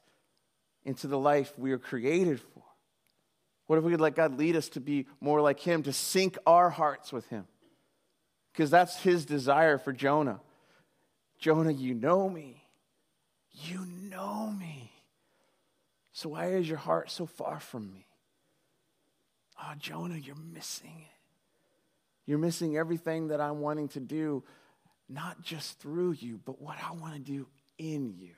into 0.85 1.07
the 1.07 1.19
life 1.19 1.53
we 1.59 1.73
are 1.73 1.79
created 1.79 2.41
for? 2.41 2.63
What 3.67 3.79
if 3.79 3.85
we 3.85 3.93
could 3.93 4.01
let 4.01 4.15
God 4.15 4.39
lead 4.39 4.55
us 4.55 4.69
to 4.71 4.81
be 4.81 5.07
more 5.21 5.41
like 5.41 5.59
Him, 5.59 5.83
to 5.85 5.93
sync 5.93 6.37
our 6.47 6.71
hearts 6.71 7.13
with 7.13 7.27
Him? 7.29 7.47
Because 8.53 8.71
that's 8.71 9.01
His 9.01 9.25
desire 9.25 9.79
for 9.79 9.93
Jonah. 9.93 10.41
Jonah, 11.39 11.73
you 11.73 11.95
know 11.95 12.29
me. 12.29 12.63
You 13.51 13.87
know 14.11 14.51
me. 14.51 14.92
So 16.13 16.31
why 16.31 16.49
is 16.49 16.69
your 16.69 16.79
heart 16.79 17.11
so 17.11 17.27
far 17.27 17.59
from 17.59 17.93
me? 17.93 18.07
Oh, 19.61 19.73
Jonah, 19.79 20.17
you're 20.17 20.35
missing 20.37 20.95
it. 21.01 21.13
You're 22.27 22.39
missing 22.39 22.77
everything 22.77 23.29
that 23.29 23.41
I'm 23.41 23.61
wanting 23.61 23.89
to 23.89 24.01
do, 24.01 24.45
not 25.09 25.43
just 25.43 25.81
through 25.81 26.13
you, 26.13 26.41
but 26.45 26.61
what 26.61 26.77
I 26.83 26.93
want 26.93 27.15
to 27.15 27.21
do 27.21 27.49
in 27.79 28.15
you. 28.17 28.35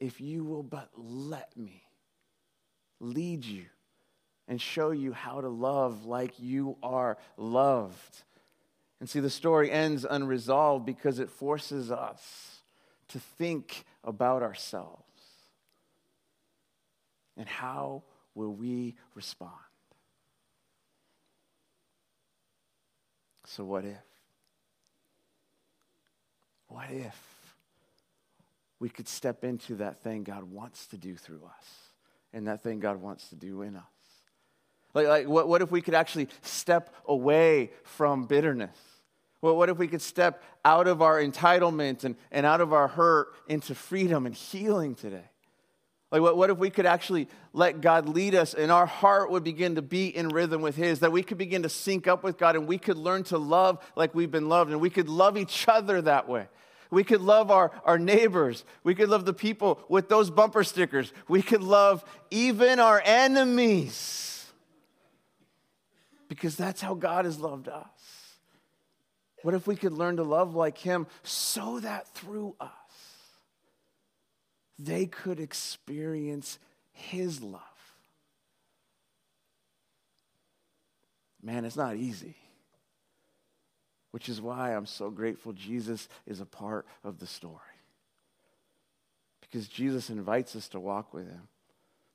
If 0.00 0.20
you 0.20 0.44
will 0.44 0.62
but 0.62 0.90
let 0.96 1.56
me 1.56 1.82
lead 3.00 3.44
you 3.44 3.66
and 4.48 4.60
show 4.60 4.90
you 4.90 5.12
how 5.12 5.40
to 5.40 5.48
love 5.48 6.04
like 6.04 6.38
you 6.38 6.76
are 6.82 7.18
loved. 7.36 8.22
And 9.00 9.08
see, 9.08 9.20
the 9.20 9.30
story 9.30 9.70
ends 9.70 10.06
unresolved 10.08 10.86
because 10.86 11.18
it 11.18 11.30
forces 11.30 11.90
us 11.90 12.60
to 13.08 13.18
think 13.18 13.84
about 14.04 14.42
ourselves. 14.42 15.05
And 17.36 17.48
how 17.48 18.02
will 18.34 18.52
we 18.52 18.96
respond? 19.14 19.52
So, 23.46 23.64
what 23.64 23.84
if? 23.84 23.96
What 26.68 26.90
if 26.90 27.16
we 28.80 28.88
could 28.88 29.08
step 29.08 29.44
into 29.44 29.76
that 29.76 30.02
thing 30.02 30.24
God 30.24 30.44
wants 30.44 30.86
to 30.88 30.98
do 30.98 31.16
through 31.16 31.42
us 31.44 31.66
and 32.32 32.48
that 32.48 32.62
thing 32.62 32.80
God 32.80 33.00
wants 33.00 33.28
to 33.28 33.36
do 33.36 33.62
in 33.62 33.76
us? 33.76 33.82
Like, 34.94 35.06
like 35.06 35.28
what, 35.28 35.46
what 35.46 35.62
if 35.62 35.70
we 35.70 35.80
could 35.80 35.94
actually 35.94 36.28
step 36.42 36.94
away 37.06 37.70
from 37.84 38.26
bitterness? 38.26 38.76
Well, 39.40 39.56
what 39.56 39.68
if 39.68 39.78
we 39.78 39.86
could 39.86 40.02
step 40.02 40.42
out 40.64 40.88
of 40.88 41.02
our 41.02 41.20
entitlement 41.22 42.04
and, 42.04 42.16
and 42.32 42.44
out 42.44 42.60
of 42.60 42.72
our 42.72 42.88
hurt 42.88 43.28
into 43.46 43.74
freedom 43.74 44.26
and 44.26 44.34
healing 44.34 44.94
today? 44.94 45.30
Like, 46.16 46.22
what, 46.22 46.36
what 46.38 46.48
if 46.48 46.56
we 46.56 46.70
could 46.70 46.86
actually 46.86 47.28
let 47.52 47.82
God 47.82 48.08
lead 48.08 48.34
us 48.34 48.54
and 48.54 48.72
our 48.72 48.86
heart 48.86 49.30
would 49.30 49.44
begin 49.44 49.74
to 49.74 49.82
beat 49.82 50.14
in 50.14 50.30
rhythm 50.30 50.62
with 50.62 50.74
His? 50.74 51.00
That 51.00 51.12
we 51.12 51.22
could 51.22 51.36
begin 51.36 51.64
to 51.64 51.68
sync 51.68 52.06
up 52.06 52.24
with 52.24 52.38
God 52.38 52.56
and 52.56 52.66
we 52.66 52.78
could 52.78 52.96
learn 52.96 53.22
to 53.24 53.36
love 53.36 53.84
like 53.96 54.14
we've 54.14 54.30
been 54.30 54.48
loved 54.48 54.70
and 54.70 54.80
we 54.80 54.88
could 54.88 55.10
love 55.10 55.36
each 55.36 55.68
other 55.68 56.00
that 56.00 56.26
way. 56.26 56.48
We 56.90 57.04
could 57.04 57.20
love 57.20 57.50
our, 57.50 57.70
our 57.84 57.98
neighbors. 57.98 58.64
We 58.82 58.94
could 58.94 59.10
love 59.10 59.26
the 59.26 59.34
people 59.34 59.78
with 59.90 60.08
those 60.08 60.30
bumper 60.30 60.64
stickers. 60.64 61.12
We 61.28 61.42
could 61.42 61.62
love 61.62 62.02
even 62.30 62.80
our 62.80 63.02
enemies. 63.04 64.46
Because 66.28 66.56
that's 66.56 66.80
how 66.80 66.94
God 66.94 67.26
has 67.26 67.38
loved 67.38 67.68
us. 67.68 67.84
What 69.42 69.52
if 69.52 69.66
we 69.66 69.76
could 69.76 69.92
learn 69.92 70.16
to 70.16 70.22
love 70.22 70.54
like 70.54 70.78
Him 70.78 71.08
so 71.24 71.78
that 71.80 72.08
through 72.14 72.56
us, 72.58 72.70
they 74.78 75.06
could 75.06 75.40
experience 75.40 76.58
His 76.92 77.42
love. 77.42 77.62
Man, 81.42 81.64
it's 81.64 81.76
not 81.76 81.96
easy. 81.96 82.36
Which 84.10 84.28
is 84.28 84.40
why 84.40 84.74
I'm 84.74 84.86
so 84.86 85.10
grateful 85.10 85.52
Jesus 85.52 86.08
is 86.26 86.40
a 86.40 86.46
part 86.46 86.86
of 87.04 87.18
the 87.18 87.26
story. 87.26 87.60
Because 89.40 89.68
Jesus 89.68 90.10
invites 90.10 90.56
us 90.56 90.68
to 90.68 90.80
walk 90.80 91.14
with 91.14 91.28
Him 91.28 91.48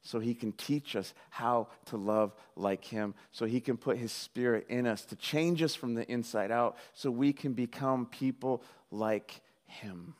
so 0.01 0.19
He 0.19 0.33
can 0.33 0.51
teach 0.51 0.95
us 0.95 1.13
how 1.29 1.67
to 1.85 1.97
love 1.97 2.33
like 2.55 2.83
Him, 2.83 3.13
so 3.31 3.45
He 3.45 3.61
can 3.61 3.77
put 3.77 3.97
His 3.97 4.11
Spirit 4.11 4.65
in 4.67 4.87
us 4.87 5.05
to 5.05 5.15
change 5.15 5.61
us 5.61 5.75
from 5.75 5.93
the 5.93 6.11
inside 6.11 6.51
out, 6.51 6.75
so 6.93 7.11
we 7.11 7.33
can 7.33 7.53
become 7.53 8.07
people 8.07 8.63
like 8.89 9.41
Him. 9.65 10.15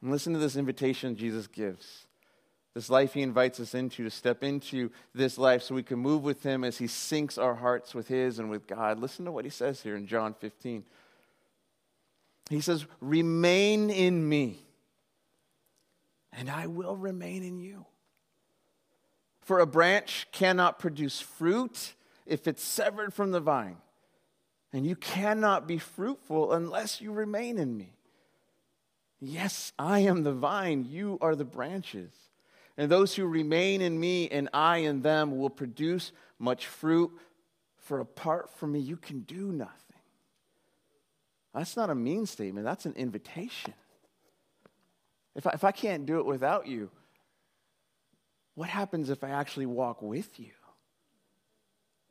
And 0.00 0.10
listen 0.10 0.32
to 0.32 0.38
this 0.38 0.56
invitation 0.56 1.16
Jesus 1.16 1.46
gives. 1.46 2.06
This 2.74 2.90
life 2.90 3.14
he 3.14 3.22
invites 3.22 3.58
us 3.58 3.74
into 3.74 4.04
to 4.04 4.10
step 4.10 4.44
into 4.44 4.92
this 5.12 5.36
life 5.36 5.62
so 5.62 5.74
we 5.74 5.82
can 5.82 5.98
move 5.98 6.22
with 6.22 6.44
him 6.44 6.62
as 6.62 6.78
he 6.78 6.84
syncs 6.84 7.36
our 7.36 7.56
hearts 7.56 7.94
with 7.94 8.06
his 8.06 8.38
and 8.38 8.50
with 8.50 8.66
God. 8.66 9.00
Listen 9.00 9.24
to 9.24 9.32
what 9.32 9.44
he 9.44 9.50
says 9.50 9.82
here 9.82 9.96
in 9.96 10.06
John 10.06 10.34
15. 10.34 10.84
He 12.50 12.60
says, 12.60 12.86
Remain 13.00 13.90
in 13.90 14.28
me, 14.28 14.60
and 16.32 16.48
I 16.48 16.68
will 16.68 16.96
remain 16.96 17.42
in 17.42 17.58
you. 17.58 17.84
For 19.40 19.58
a 19.58 19.66
branch 19.66 20.28
cannot 20.30 20.78
produce 20.78 21.20
fruit 21.20 21.94
if 22.26 22.46
it's 22.46 22.62
severed 22.62 23.12
from 23.12 23.32
the 23.32 23.40
vine, 23.40 23.78
and 24.72 24.86
you 24.86 24.94
cannot 24.94 25.66
be 25.66 25.78
fruitful 25.78 26.52
unless 26.52 27.00
you 27.00 27.10
remain 27.10 27.58
in 27.58 27.76
me. 27.76 27.97
Yes, 29.20 29.72
I 29.78 30.00
am 30.00 30.22
the 30.22 30.32
vine, 30.32 30.86
you 30.88 31.18
are 31.20 31.34
the 31.34 31.44
branches. 31.44 32.12
And 32.76 32.90
those 32.90 33.14
who 33.14 33.26
remain 33.26 33.80
in 33.80 33.98
me 33.98 34.28
and 34.28 34.48
I 34.52 34.78
in 34.78 35.02
them 35.02 35.38
will 35.38 35.50
produce 35.50 36.12
much 36.38 36.66
fruit, 36.66 37.10
for 37.76 37.98
apart 37.98 38.50
from 38.56 38.72
me, 38.72 38.78
you 38.78 38.96
can 38.96 39.20
do 39.20 39.50
nothing. 39.50 39.74
That's 41.54 41.76
not 41.76 41.90
a 41.90 41.94
mean 41.94 42.26
statement, 42.26 42.64
that's 42.64 42.86
an 42.86 42.94
invitation. 42.94 43.74
If 45.34 45.46
I, 45.46 45.50
if 45.50 45.64
I 45.64 45.72
can't 45.72 46.06
do 46.06 46.18
it 46.20 46.26
without 46.26 46.68
you, 46.68 46.90
what 48.54 48.68
happens 48.68 49.10
if 49.10 49.24
I 49.24 49.30
actually 49.30 49.66
walk 49.66 50.02
with 50.02 50.38
you? 50.38 50.50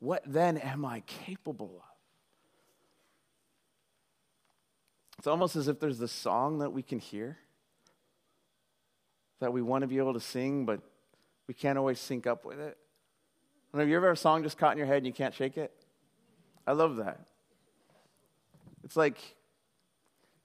What 0.00 0.22
then 0.26 0.58
am 0.58 0.84
I 0.84 1.00
capable 1.06 1.82
of? 1.82 1.87
It's 5.18 5.26
almost 5.26 5.56
as 5.56 5.68
if 5.68 5.80
there's 5.80 5.98
this 5.98 6.12
song 6.12 6.60
that 6.60 6.72
we 6.72 6.82
can 6.82 6.98
hear 6.98 7.38
that 9.40 9.52
we 9.52 9.62
want 9.62 9.82
to 9.82 9.88
be 9.88 9.98
able 9.98 10.14
to 10.14 10.20
sing, 10.20 10.64
but 10.64 10.80
we 11.46 11.54
can't 11.54 11.78
always 11.78 11.98
sync 11.98 12.26
up 12.26 12.44
with 12.44 12.58
it. 12.58 12.76
Have 13.74 13.88
you 13.88 13.96
ever 13.96 14.08
had 14.08 14.16
a 14.16 14.20
song 14.20 14.42
just 14.42 14.58
caught 14.58 14.72
in 14.72 14.78
your 14.78 14.86
head 14.86 14.98
and 14.98 15.06
you 15.06 15.12
can't 15.12 15.34
shake 15.34 15.56
it? 15.56 15.72
I 16.66 16.72
love 16.72 16.96
that. 16.96 17.20
It's 18.84 18.96
like 18.96 19.18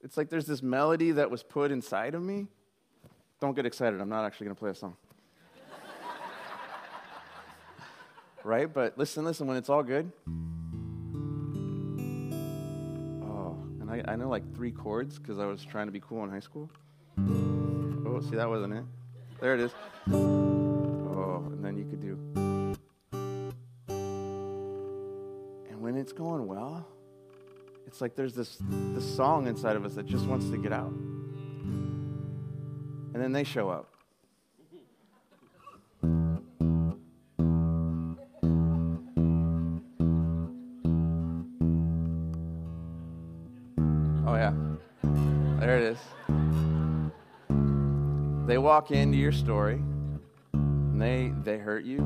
it's 0.02 0.16
like 0.16 0.28
there's 0.28 0.46
this 0.46 0.62
melody 0.62 1.12
that 1.12 1.30
was 1.30 1.42
put 1.42 1.70
inside 1.70 2.14
of 2.14 2.22
me. 2.22 2.46
Don't 3.40 3.54
get 3.54 3.64
excited. 3.64 4.00
I'm 4.00 4.08
not 4.08 4.24
actually 4.24 4.46
going 4.46 4.56
to 4.56 4.60
play 4.60 4.70
a 4.70 4.74
song. 4.74 4.96
right? 8.44 8.72
But 8.72 8.98
listen, 8.98 9.24
listen, 9.24 9.46
when 9.46 9.56
it's 9.56 9.70
all 9.70 9.82
good. 9.82 10.12
I, 13.94 14.02
I 14.12 14.16
know 14.16 14.28
like 14.28 14.42
three 14.54 14.72
chords 14.72 15.18
because 15.20 15.38
I 15.38 15.46
was 15.46 15.64
trying 15.64 15.86
to 15.86 15.92
be 15.92 16.00
cool 16.00 16.24
in 16.24 16.30
high 16.30 16.40
school. 16.40 16.68
Oh, 17.18 18.20
see, 18.28 18.34
that 18.34 18.48
wasn't 18.48 18.74
it. 18.74 18.84
There 19.40 19.54
it 19.54 19.60
is. 19.60 19.72
Oh, 20.12 21.44
and 21.52 21.64
then 21.64 21.78
you 21.78 21.84
could 21.84 22.00
do. 22.00 22.18
And 25.70 25.80
when 25.80 25.96
it's 25.96 26.12
going 26.12 26.46
well, 26.46 26.88
it's 27.86 28.00
like 28.00 28.16
there's 28.16 28.34
this, 28.34 28.58
this 28.68 29.16
song 29.16 29.46
inside 29.46 29.76
of 29.76 29.84
us 29.84 29.94
that 29.94 30.06
just 30.06 30.26
wants 30.26 30.50
to 30.50 30.56
get 30.56 30.72
out. 30.72 30.90
And 33.12 33.14
then 33.14 33.30
they 33.30 33.44
show 33.44 33.68
up. 33.68 33.93
walk 48.64 48.90
into 48.90 49.18
your 49.18 49.30
story 49.30 49.74
and 50.54 50.98
they, 50.98 51.34
they 51.42 51.58
hurt 51.58 51.84
you 51.84 51.98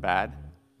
bad. 0.00 0.32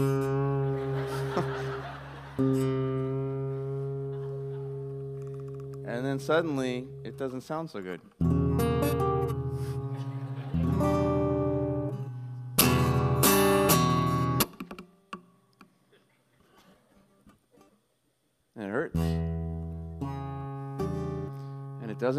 then 5.85 6.17
suddenly 6.19 6.87
it 7.03 7.17
doesn't 7.17 7.41
sound 7.41 7.69
so 7.69 7.81
good. 7.81 7.99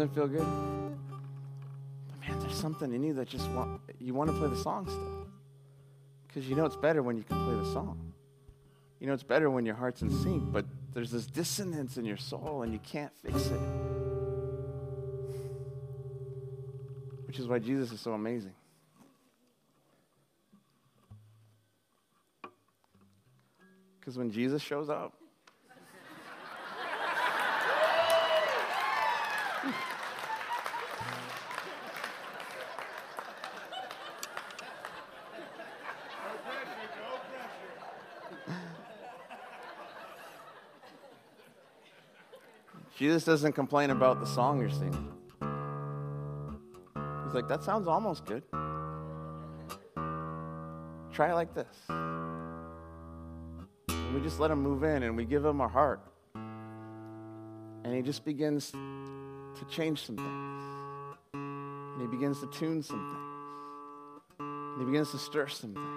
It 0.09 0.15
feel 0.15 0.27
good. 0.27 0.45
But 2.07 2.27
man, 2.27 2.39
there's 2.39 2.55
something 2.55 2.93
in 2.93 3.03
you 3.03 3.13
that 3.13 3.27
just 3.27 3.49
want 3.49 3.81
you 3.99 4.13
want 4.13 4.29
to 4.29 4.37
play 4.37 4.49
the 4.49 4.57
song 4.57 4.85
still. 4.85 5.27
Because 6.27 6.47
you 6.47 6.55
know 6.55 6.65
it's 6.65 6.75
better 6.75 7.01
when 7.01 7.17
you 7.17 7.23
can 7.23 7.43
play 7.45 7.55
the 7.55 7.73
song. 7.73 8.13
You 8.99 9.07
know 9.07 9.13
it's 9.13 9.23
better 9.23 9.49
when 9.49 9.65
your 9.65 9.75
heart's 9.75 10.01
in 10.01 10.11
sync, 10.11 10.51
but 10.51 10.65
there's 10.93 11.11
this 11.11 11.25
dissonance 11.25 11.97
in 11.97 12.05
your 12.05 12.17
soul 12.17 12.63
and 12.63 12.73
you 12.73 12.79
can't 12.79 13.11
fix 13.23 13.47
it. 13.47 13.59
Which 17.25 17.39
is 17.39 17.47
why 17.47 17.59
Jesus 17.59 17.91
is 17.91 18.01
so 18.01 18.13
amazing. 18.13 18.53
Because 23.99 24.17
when 24.17 24.31
Jesus 24.31 24.61
shows 24.61 24.89
up, 24.89 25.13
Jesus 43.09 43.23
doesn't 43.23 43.53
complain 43.53 43.89
about 43.89 44.19
the 44.19 44.27
song 44.27 44.59
you're 44.61 44.69
singing. 44.69 45.11
He's 47.25 47.33
like, 47.33 47.47
that 47.47 47.63
sounds 47.63 47.87
almost 47.87 48.23
good. 48.27 48.43
Try 51.11 51.31
it 51.31 51.33
like 51.33 51.55
this. 51.55 51.75
And 53.89 54.13
we 54.13 54.21
just 54.21 54.39
let 54.39 54.51
him 54.51 54.61
move 54.61 54.83
in 54.83 55.01
and 55.01 55.17
we 55.17 55.25
give 55.25 55.43
him 55.43 55.59
our 55.59 55.67
heart. 55.67 56.01
And 56.35 57.95
he 57.95 58.03
just 58.03 58.25
begins 58.25 58.69
to 58.69 59.65
change 59.71 60.05
some 60.05 60.17
things. 60.17 60.63
And 61.33 62.01
he 62.01 62.07
begins 62.15 62.39
to 62.41 62.47
tune 62.51 62.83
some 62.83 63.09
things. 63.09 64.39
And 64.39 64.81
he 64.81 64.85
begins 64.85 65.09
to 65.09 65.17
stir 65.17 65.47
some 65.47 65.73
things. 65.73 65.87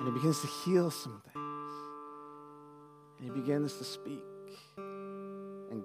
And 0.00 0.08
he 0.08 0.14
begins 0.14 0.40
to 0.40 0.48
heal 0.48 0.90
some 0.90 1.22
things. 1.32 1.72
And 3.20 3.30
he 3.32 3.40
begins 3.40 3.74
to 3.74 3.84
speak 3.84 4.24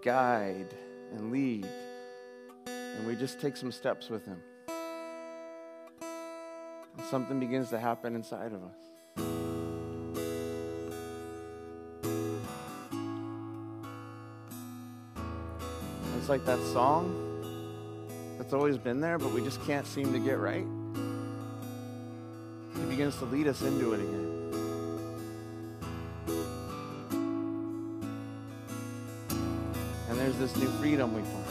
guide 0.02 0.74
and 1.14 1.32
lead. 1.32 1.68
And 2.68 3.08
we 3.08 3.16
just 3.16 3.40
take 3.40 3.56
some 3.58 3.72
steps 3.72 4.10
with 4.10 4.26
Him. 4.26 4.42
And 6.98 7.08
something 7.10 7.40
begins 7.40 7.70
to 7.70 7.80
happen 7.80 8.16
inside 8.16 8.52
of 8.54 8.64
us. 8.64 8.76
It's 16.18 16.30
like 16.30 16.46
that 16.46 16.60
song 16.74 17.26
that's 18.38 18.54
always 18.54 18.78
been 18.78 19.02
there, 19.02 19.18
but 19.18 19.32
we 19.32 19.42
just 19.42 19.66
can't 19.66 19.88
seem 19.88 20.14
to 20.14 20.20
get 20.20 20.38
right. 20.38 20.66
He 22.76 22.82
begins 22.90 23.18
to 23.18 23.26
lead 23.26 23.48
us 23.48 23.62
into 23.62 23.94
it 23.94 24.00
again. 24.00 24.29
This 30.40 30.56
new 30.56 30.70
freedom 30.80 31.14
we 31.14 31.22
find. 31.22 31.46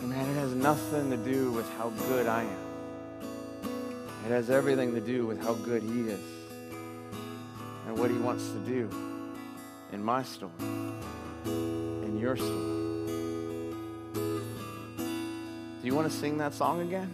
And 0.00 0.08
man, 0.08 0.30
it 0.30 0.34
has 0.34 0.54
nothing 0.54 1.10
to 1.10 1.16
do 1.18 1.52
with 1.52 1.70
how 1.76 1.90
good 2.08 2.26
I 2.26 2.44
am. 2.44 2.58
It 4.24 4.30
has 4.30 4.48
everything 4.48 4.94
to 4.94 5.00
do 5.00 5.26
with 5.26 5.42
how 5.42 5.52
good 5.52 5.82
He 5.82 6.08
is 6.08 6.20
and 7.86 7.98
what 7.98 8.10
He 8.10 8.16
wants 8.16 8.48
to 8.48 8.58
do 8.60 8.88
in 9.92 10.02
my 10.02 10.22
story, 10.22 10.50
in 11.44 12.18
your 12.18 12.36
story. 12.36 12.76
Do 15.80 15.86
you 15.86 15.94
want 15.94 16.10
to 16.10 16.16
sing 16.16 16.38
that 16.38 16.54
song 16.54 16.80
again? 16.80 17.10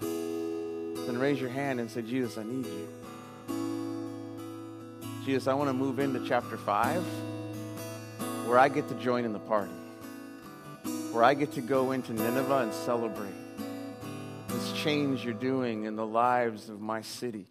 Then 0.00 1.18
raise 1.18 1.38
your 1.38 1.50
hand 1.50 1.78
and 1.78 1.90
say, 1.90 2.00
Jesus, 2.00 2.38
I 2.38 2.44
need 2.44 2.64
you. 2.64 2.88
Jesus, 5.26 5.46
I 5.46 5.52
want 5.52 5.68
to 5.68 5.74
move 5.74 5.98
into 5.98 6.26
chapter 6.26 6.56
5 6.56 7.04
where 8.46 8.58
I 8.58 8.68
get 8.68 8.88
to 8.88 8.94
join 8.94 9.24
in 9.24 9.32
the 9.32 9.38
party, 9.38 9.72
where 11.12 11.24
I 11.24 11.34
get 11.34 11.52
to 11.52 11.60
go 11.60 11.92
into 11.92 12.12
Nineveh 12.12 12.58
and 12.58 12.74
celebrate 12.74 13.34
this 14.48 14.72
change 14.72 15.24
you're 15.24 15.34
doing 15.34 15.84
in 15.84 15.96
the 15.96 16.06
lives 16.06 16.68
of 16.68 16.80
my 16.80 17.02
city 17.02 17.46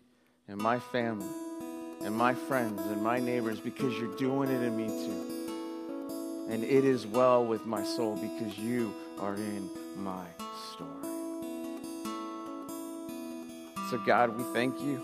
and 0.48 0.58
my 0.58 0.80
family 0.80 1.28
and 2.04 2.16
my 2.16 2.34
friends 2.34 2.82
and 2.82 3.02
my 3.02 3.20
neighbors 3.20 3.60
because 3.60 3.94
you're 3.98 4.16
doing 4.18 4.50
it 4.50 4.62
in 4.62 4.76
me 4.76 4.88
too. 4.88 6.48
And 6.50 6.64
it 6.64 6.84
is 6.84 7.08
well 7.08 7.46
with 7.46 7.66
my 7.66 7.84
soul 7.84 8.16
because 8.18 8.58
you 8.58 8.94
are 9.20 9.36
in 9.36 9.70
my 9.98 10.26
story. 10.74 10.90
So, 13.90 13.98
God, 14.06 14.38
we 14.38 14.44
thank 14.54 14.80
you 14.82 15.00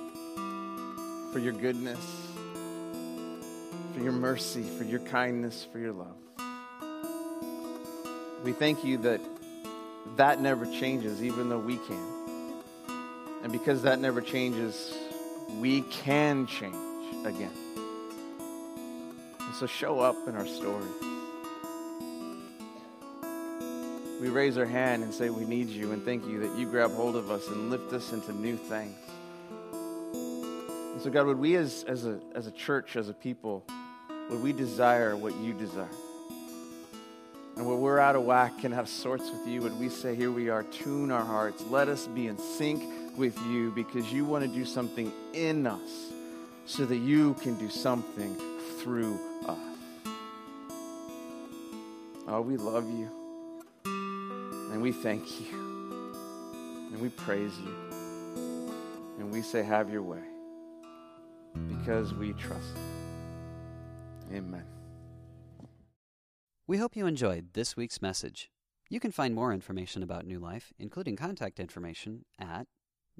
for 1.31 1.39
your 1.39 1.53
goodness 1.53 2.26
for 3.97 4.03
your 4.03 4.11
mercy, 4.11 4.61
for 4.61 4.83
your 4.83 4.99
kindness, 4.99 5.67
for 5.71 5.79
your 5.79 5.91
love. 5.91 6.17
We 8.43 8.51
thank 8.51 8.83
you 8.85 8.99
that 8.99 9.19
that 10.17 10.39
never 10.39 10.67
changes, 10.67 11.23
even 11.23 11.49
though 11.49 11.57
we 11.57 11.77
can. 11.77 12.61
And 13.41 13.51
because 13.51 13.81
that 13.81 13.99
never 13.99 14.21
changes, 14.21 14.93
we 15.59 15.81
can 15.81 16.45
change 16.45 16.75
again. 17.25 17.51
And 19.39 19.55
so 19.55 19.65
show 19.65 19.99
up 19.99 20.15
in 20.27 20.35
our 20.35 20.45
story. 20.45 20.85
We 24.21 24.29
raise 24.29 24.59
our 24.59 24.65
hand 24.65 25.01
and 25.03 25.11
say 25.11 25.31
we 25.31 25.45
need 25.45 25.69
you 25.69 25.91
and 25.91 26.05
thank 26.05 26.23
you 26.27 26.41
that 26.41 26.55
you 26.55 26.69
grab 26.69 26.91
hold 26.91 27.15
of 27.15 27.31
us 27.31 27.47
and 27.47 27.71
lift 27.71 27.91
us 27.93 28.13
into 28.13 28.31
new 28.31 28.57
things. 28.57 28.95
And 30.13 31.01
so, 31.01 31.09
God, 31.09 31.25
would 31.25 31.39
we 31.39 31.55
as, 31.55 31.83
as, 31.87 32.05
a, 32.05 32.19
as 32.35 32.45
a 32.45 32.51
church, 32.51 32.95
as 32.95 33.09
a 33.09 33.13
people, 33.13 33.65
would 34.29 34.41
we 34.41 34.53
desire 34.53 35.15
what 35.15 35.35
you 35.35 35.53
desire? 35.53 35.87
And 37.55 37.65
when 37.65 37.81
we're 37.81 37.99
out 37.99 38.15
of 38.15 38.23
whack 38.23 38.63
and 38.63 38.73
have 38.73 38.87
sorts 38.87 39.31
with 39.31 39.47
you, 39.47 39.61
would 39.61 39.79
we 39.79 39.89
say, 39.89 40.15
Here 40.15 40.31
we 40.31 40.49
are, 40.49 40.63
tune 40.63 41.11
our 41.11 41.23
hearts. 41.23 41.63
Let 41.63 41.87
us 41.87 42.05
be 42.07 42.27
in 42.27 42.37
sync 42.37 43.17
with 43.17 43.37
you 43.47 43.71
because 43.71 44.13
you 44.13 44.25
want 44.25 44.43
to 44.43 44.47
do 44.47 44.63
something 44.63 45.11
in 45.33 45.65
us 45.65 46.11
so 46.67 46.85
that 46.85 46.97
you 46.97 47.33
can 47.35 47.57
do 47.57 47.69
something 47.69 48.35
through 48.79 49.19
us. 49.47 49.57
Oh, 52.27 52.41
we 52.41 52.57
love 52.57 52.85
you. 52.91 53.09
And 53.85 54.81
we 54.81 54.91
thank 54.91 55.41
you. 55.41 55.47
And 56.91 57.01
we 57.01 57.09
praise 57.09 57.57
you. 57.57 58.73
And 59.17 59.31
we 59.31 59.41
say, 59.41 59.63
Have 59.63 59.89
your 59.89 60.03
way 60.03 60.21
because 61.69 62.13
we 62.13 62.33
trust 62.33 62.75
you. 62.75 62.96
Amen. 64.33 64.65
We 66.67 66.77
hope 66.77 66.95
you 66.95 67.05
enjoyed 67.05 67.53
this 67.53 67.77
week's 67.77 68.01
message. 68.01 68.51
You 68.89 68.99
can 68.99 69.11
find 69.11 69.33
more 69.33 69.53
information 69.53 70.03
about 70.03 70.25
New 70.25 70.39
Life, 70.39 70.73
including 70.77 71.15
contact 71.15 71.59
information, 71.59 72.25
at 72.39 72.67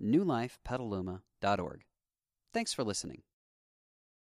newlifepetaluma.org. 0.02 1.86
Thanks 2.54 2.74
for 2.74 2.84
listening. 2.84 3.24